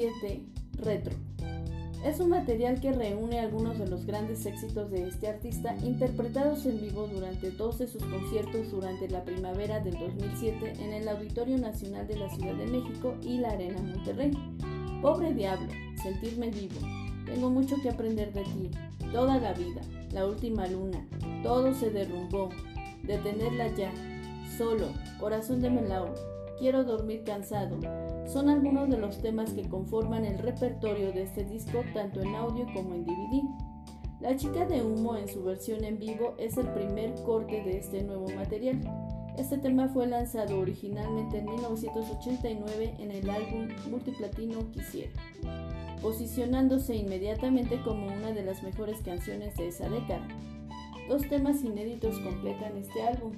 2007 0.00 0.42
Retro. 0.78 1.14
Es 2.04 2.20
un 2.20 2.30
material 2.30 2.80
que 2.80 2.92
reúne 2.92 3.40
algunos 3.40 3.78
de 3.78 3.86
los 3.86 4.06
grandes 4.06 4.46
éxitos 4.46 4.90
de 4.90 5.06
este 5.06 5.28
artista 5.28 5.76
interpretados 5.82 6.64
en 6.64 6.80
vivo 6.80 7.06
durante 7.06 7.50
dos 7.50 7.78
de 7.78 7.86
sus 7.86 8.02
conciertos 8.04 8.70
durante 8.70 9.10
la 9.10 9.22
primavera 9.22 9.80
del 9.80 9.98
2007 9.98 10.72
en 10.82 10.94
el 10.94 11.06
Auditorio 11.08 11.58
Nacional 11.58 12.06
de 12.06 12.16
la 12.16 12.30
Ciudad 12.30 12.54
de 12.54 12.66
México 12.68 13.14
y 13.20 13.38
la 13.38 13.50
Arena 13.50 13.82
Monterrey. 13.82 14.30
Pobre 15.02 15.34
diablo, 15.34 15.68
sentirme 16.02 16.48
vivo. 16.50 16.80
Tengo 17.26 17.50
mucho 17.50 17.76
que 17.82 17.90
aprender 17.90 18.32
de 18.32 18.44
ti. 18.44 18.70
Toda 19.12 19.38
la 19.38 19.52
vida, 19.52 19.82
la 20.12 20.24
última 20.24 20.66
luna, 20.66 21.06
todo 21.42 21.74
se 21.74 21.90
derrumbó. 21.90 22.48
Detenerla 23.02 23.68
ya. 23.74 23.92
Solo, 24.56 24.88
corazón 25.18 25.60
de 25.60 25.68
melao. 25.68 26.14
Quiero 26.60 26.84
dormir 26.84 27.24
cansado 27.24 27.80
son 28.30 28.48
algunos 28.48 28.88
de 28.88 28.98
los 28.98 29.18
temas 29.18 29.50
que 29.52 29.68
conforman 29.68 30.24
el 30.24 30.38
repertorio 30.38 31.10
de 31.12 31.22
este 31.22 31.44
disco 31.44 31.82
tanto 31.94 32.20
en 32.20 32.34
audio 32.36 32.64
como 32.72 32.94
en 32.94 33.04
DVD. 33.04 33.42
La 34.20 34.36
chica 34.36 34.66
de 34.66 34.82
humo 34.82 35.16
en 35.16 35.26
su 35.26 35.42
versión 35.42 35.82
en 35.82 35.98
vivo 35.98 36.34
es 36.38 36.56
el 36.56 36.68
primer 36.68 37.14
corte 37.24 37.62
de 37.64 37.78
este 37.78 38.04
nuevo 38.04 38.28
material. 38.36 38.78
Este 39.36 39.58
tema 39.58 39.88
fue 39.88 40.06
lanzado 40.06 40.60
originalmente 40.60 41.38
en 41.38 41.46
1989 41.46 42.94
en 42.98 43.10
el 43.10 43.30
álbum 43.30 43.68
Multiplatino 43.90 44.70
Quisiera, 44.70 45.12
posicionándose 46.02 46.94
inmediatamente 46.94 47.82
como 47.82 48.06
una 48.06 48.32
de 48.32 48.44
las 48.44 48.62
mejores 48.62 49.00
canciones 49.00 49.56
de 49.56 49.68
esa 49.68 49.88
década. 49.88 50.28
Dos 51.08 51.22
temas 51.28 51.64
inéditos 51.64 52.18
completan 52.20 52.76
este 52.76 53.02
álbum, 53.02 53.32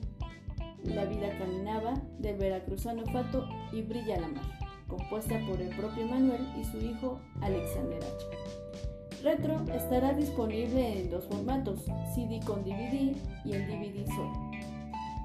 La 0.84 1.04
vida 1.04 1.36
caminaba, 1.38 1.94
del 2.18 2.36
veracruzano 2.36 3.04
Fato 3.06 3.48
y 3.72 3.82
Brilla 3.82 4.20
la 4.20 4.28
mar 4.28 4.62
compuesta 4.92 5.40
por 5.48 5.60
el 5.60 5.74
propio 5.74 6.06
Manuel 6.06 6.46
y 6.60 6.64
su 6.64 6.78
hijo 6.78 7.18
Alexander 7.40 7.98
H. 7.98 9.22
Retro 9.22 9.64
estará 9.72 10.12
disponible 10.12 11.00
en 11.00 11.10
dos 11.10 11.26
formatos, 11.26 11.84
CD 12.14 12.40
con 12.44 12.62
DVD 12.62 13.16
y 13.44 13.52
en 13.52 13.68
DVD 13.68 14.06
solo. 14.06 14.50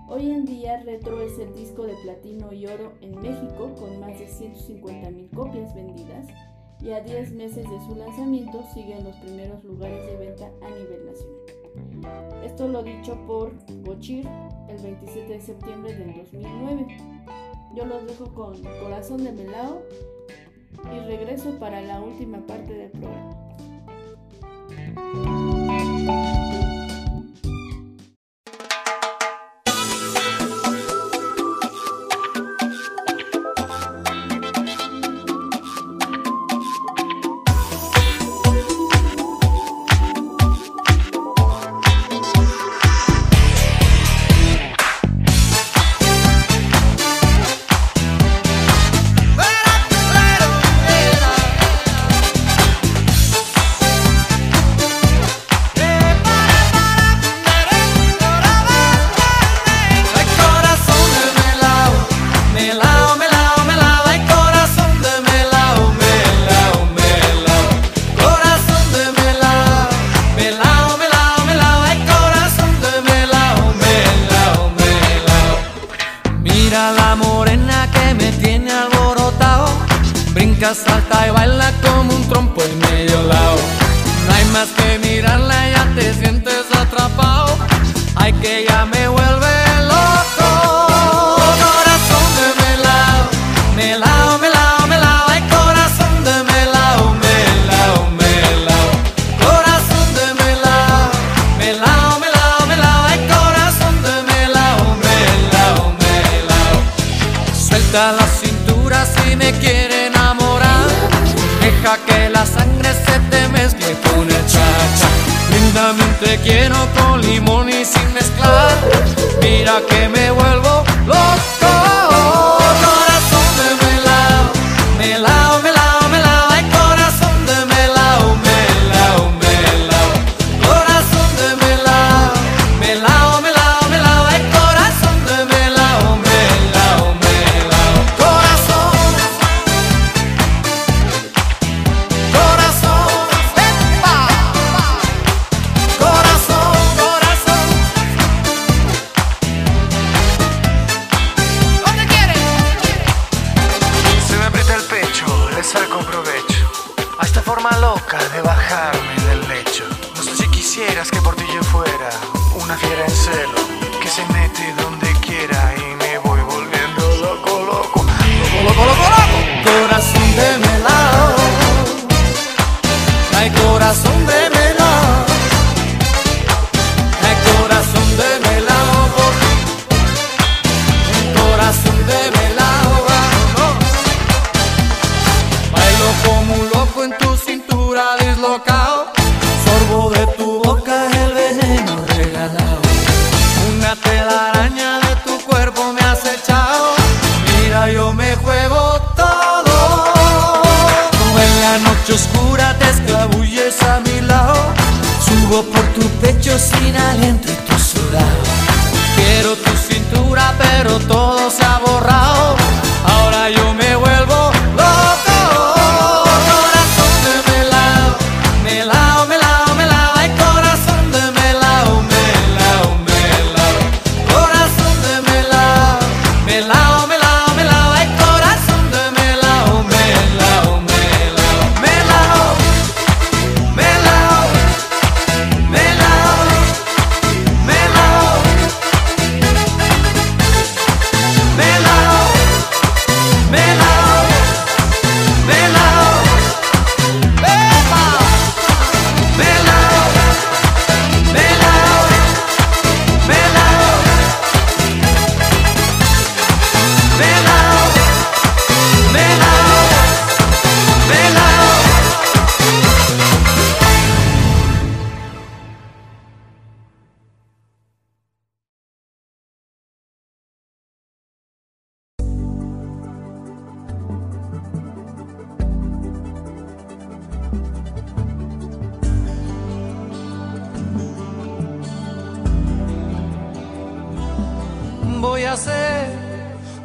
Hoy 0.07 0.29
en 0.29 0.45
día 0.45 0.81
Retro 0.83 1.21
es 1.21 1.37
el 1.39 1.53
disco 1.53 1.83
de 1.83 1.95
platino 1.95 2.53
y 2.53 2.65
oro 2.67 2.93
en 3.01 3.19
México 3.19 3.75
con 3.77 3.99
más 3.99 4.17
de 4.19 4.27
150.000 4.27 5.29
copias 5.31 5.75
vendidas 5.75 6.27
y 6.79 6.91
a 6.91 7.01
10 7.01 7.33
meses 7.33 7.69
de 7.69 7.79
su 7.85 7.95
lanzamiento 7.95 8.63
sigue 8.73 8.95
en 8.97 9.03
los 9.03 9.15
primeros 9.17 9.63
lugares 9.65 10.05
de 10.05 10.15
venta 10.15 10.45
a 10.61 10.69
nivel 10.69 11.07
nacional. 11.07 11.56
Esto 12.43 12.67
lo 12.67 12.83
dicho 12.83 13.15
por 13.25 13.53
Bochir 13.83 14.27
el 14.69 14.77
27 14.77 15.33
de 15.33 15.41
septiembre 15.41 15.95
del 15.95 16.15
2009. 16.15 16.97
Yo 17.75 17.85
los 17.85 18.07
dejo 18.07 18.33
con 18.33 18.61
Corazón 18.81 19.23
de 19.23 19.31
Melao 19.31 19.81
y 20.93 20.99
regreso 21.05 21.57
para 21.59 21.81
la 21.81 22.01
última 22.01 22.45
parte 22.45 22.73
del 22.73 22.91
programa. 22.91 23.47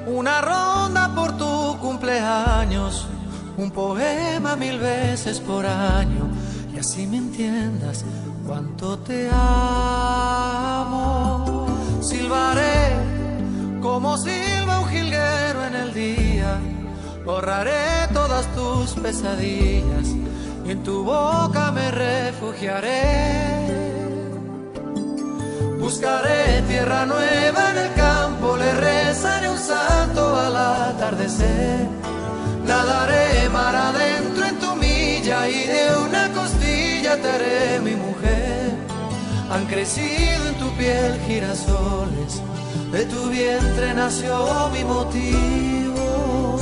Una 0.06 0.40
ronda 0.40 1.14
por 1.14 1.36
tu 1.36 1.76
cumpleaños, 1.78 3.06
un 3.56 3.70
poema 3.70 4.56
mil 4.56 4.78
veces 4.78 5.38
por 5.40 5.66
año, 5.66 6.30
y 6.74 6.78
así 6.78 7.06
me 7.06 7.18
entiendas 7.18 8.04
cuánto 8.46 8.98
te 8.98 9.28
amo. 9.30 10.96
Silbaré 12.00 12.96
como 13.80 14.16
silba 14.16 14.80
un 14.80 14.88
jilguero 14.88 15.66
en 15.66 15.74
el 15.74 15.92
día, 15.92 16.58
borraré 17.24 18.08
todas 18.12 18.46
tus 18.54 18.92
pesadillas 19.02 20.08
y 20.64 20.70
en 20.70 20.82
tu 20.82 21.04
boca 21.04 21.70
me 21.72 21.90
refugiaré. 21.90 23.91
Buscaré 25.82 26.62
tierra 26.68 27.04
nueva 27.06 27.70
en 27.72 27.78
el 27.78 27.92
campo, 27.94 28.56
le 28.56 28.72
rezaré 28.72 29.50
un 29.50 29.58
santo 29.58 30.36
al 30.36 30.56
atardecer. 30.56 31.88
Nadaré 32.64 33.48
mar 33.48 33.74
adentro 33.74 34.46
en 34.46 34.60
tu 34.60 34.76
milla 34.76 35.48
y 35.48 35.66
de 35.66 35.84
una 36.06 36.28
costilla 36.28 37.20
te 37.20 37.28
haré 37.28 37.80
mi 37.80 37.96
mujer. 37.96 38.76
Han 39.50 39.66
crecido 39.66 40.46
en 40.50 40.54
tu 40.54 40.70
piel 40.76 41.20
girasoles, 41.26 42.40
de 42.92 43.04
tu 43.06 43.28
vientre 43.30 43.92
nació 43.92 44.70
mi 44.72 44.84
motivo, 44.84 46.60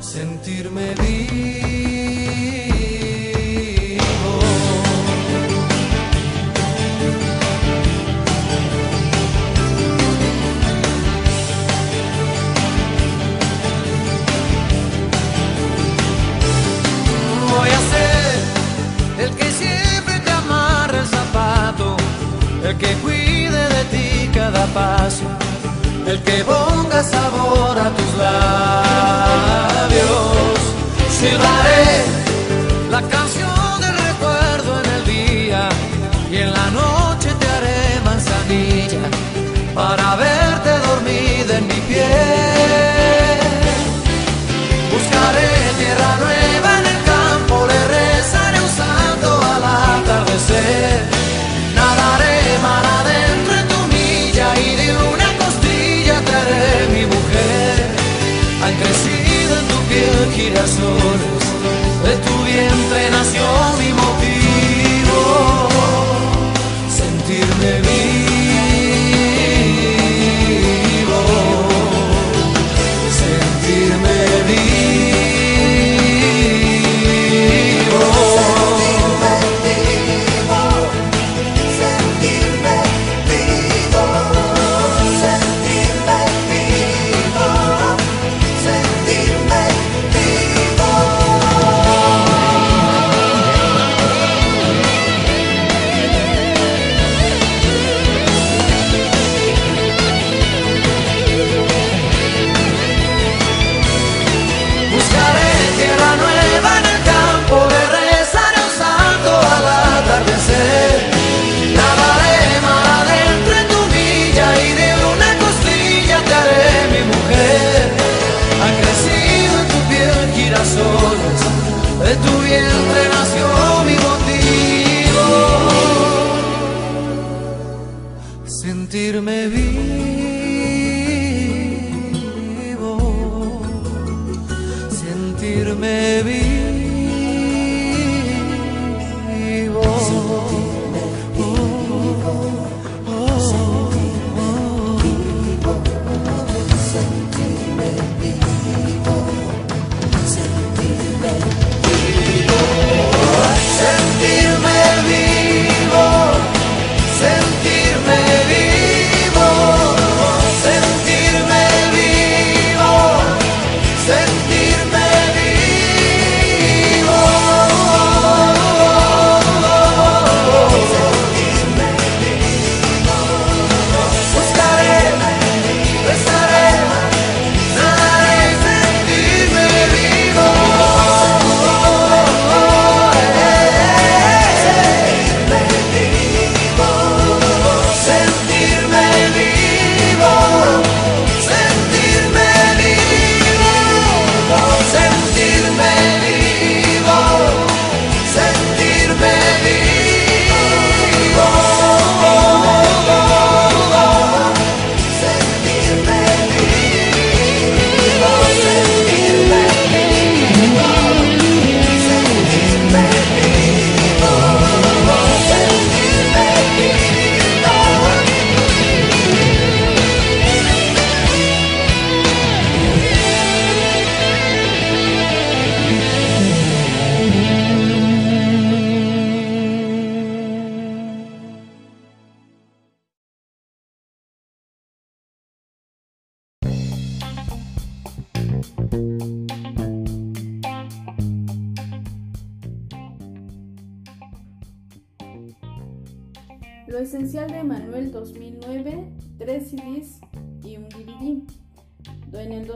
sentirme 0.00 0.94
vivo. 0.94 2.75
Que 22.78 22.92
cuide 23.02 23.68
de 23.68 23.84
ti 23.92 24.30
cada 24.32 24.66
paso, 24.66 25.24
el 26.06 26.22
que 26.22 26.44
ponga 26.44 27.02
sabor 27.02 27.78
a 27.78 27.90
tus 27.96 28.14
labios. 28.18 29.46
Silbaré 31.18 32.04
la 32.90 33.02
canción 33.02 33.45
piel 60.46 60.54
girasoles, 60.54 61.15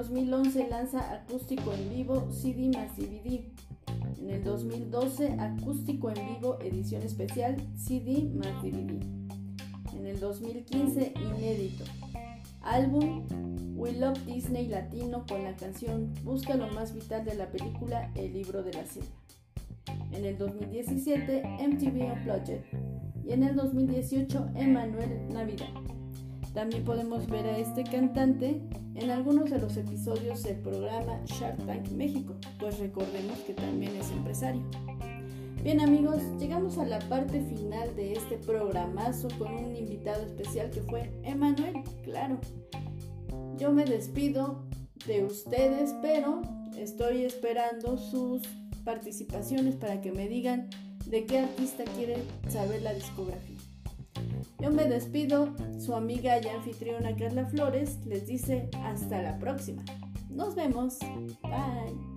2011 0.01 0.68
lanza 0.70 1.12
acústico 1.12 1.74
en 1.74 1.90
vivo 1.90 2.27
CD 2.32 2.70
más 2.74 2.97
DVD. 2.97 3.44
En 4.18 4.31
el 4.31 4.43
2012 4.43 5.36
acústico 5.39 6.09
en 6.09 6.27
vivo 6.36 6.59
edición 6.62 7.02
especial 7.02 7.56
CD 7.77 8.31
más 8.35 8.62
DVD. 8.62 8.98
En 9.94 10.06
el 10.06 10.18
2015 10.18 11.12
inédito. 11.16 11.85
Álbum 12.62 13.27
We 13.77 13.93
Love 13.93 14.24
Disney 14.24 14.68
Latino 14.68 15.27
con 15.28 15.44
la 15.44 15.55
canción 15.56 16.14
Busca 16.24 16.55
lo 16.55 16.68
más 16.68 16.94
vital 16.94 17.27
de 17.27 17.35
la 17.35 17.51
película 17.51 18.10
El 18.14 18.32
libro 18.32 18.62
de 18.62 18.72
la 18.72 18.86
selva. 18.86 19.09
En 20.12 20.24
el 20.24 20.39
2017 20.39 21.43
MTV 21.43 22.12
Unplugged 22.14 22.62
y 23.22 23.32
en 23.32 23.43
el 23.43 23.55
2018 23.55 24.48
Emanuel 24.55 25.28
Navidad. 25.28 25.68
También 26.55 26.85
podemos 26.85 27.28
ver 27.28 27.47
a 27.47 27.59
este 27.59 27.85
cantante 27.85 28.60
en 28.94 29.10
algunos 29.10 29.51
de 29.51 29.59
los 29.59 29.77
episodios 29.77 30.43
del 30.43 30.56
programa 30.56 31.20
Shark 31.24 31.64
Tank 31.64 31.90
México, 31.90 32.35
pues 32.59 32.78
recordemos 32.78 33.39
que 33.40 33.55
también 33.55 33.94
es 33.97 34.10
empresario. 34.10 34.62
Bien 35.62 35.81
amigos, 35.81 36.22
llegamos 36.39 36.78
a 36.78 36.86
la 36.86 36.98
parte 37.01 37.40
final 37.43 37.94
de 37.94 38.14
este 38.14 38.39
programazo 38.39 39.28
con 39.39 39.52
un 39.52 39.77
invitado 39.77 40.24
especial 40.24 40.70
que 40.70 40.81
fue 40.82 41.12
Emanuel, 41.22 41.82
claro. 42.02 42.40
Yo 43.56 43.70
me 43.70 43.85
despido 43.85 44.64
de 45.06 45.24
ustedes, 45.24 45.94
pero 46.02 46.43
estoy 46.77 47.24
esperando 47.24 47.97
sus 47.97 48.43
participaciones 48.85 49.77
para 49.77 50.01
que 50.01 50.12
me 50.12 50.28
digan 50.28 50.68
de 51.06 51.27
qué 51.27 51.40
artista 51.40 51.85
quieren 51.85 52.22
saber 52.48 52.82
la 52.82 52.94
discografía. 52.94 53.59
Yo 54.60 54.70
me 54.70 54.84
despido, 54.84 55.54
su 55.78 55.94
amiga 55.94 56.38
y 56.38 56.48
anfitriona 56.48 57.16
Carla 57.16 57.46
Flores 57.46 57.98
les 58.04 58.26
dice 58.26 58.68
hasta 58.84 59.22
la 59.22 59.38
próxima. 59.38 59.82
Nos 60.28 60.54
vemos. 60.54 60.98
Bye. 61.42 62.10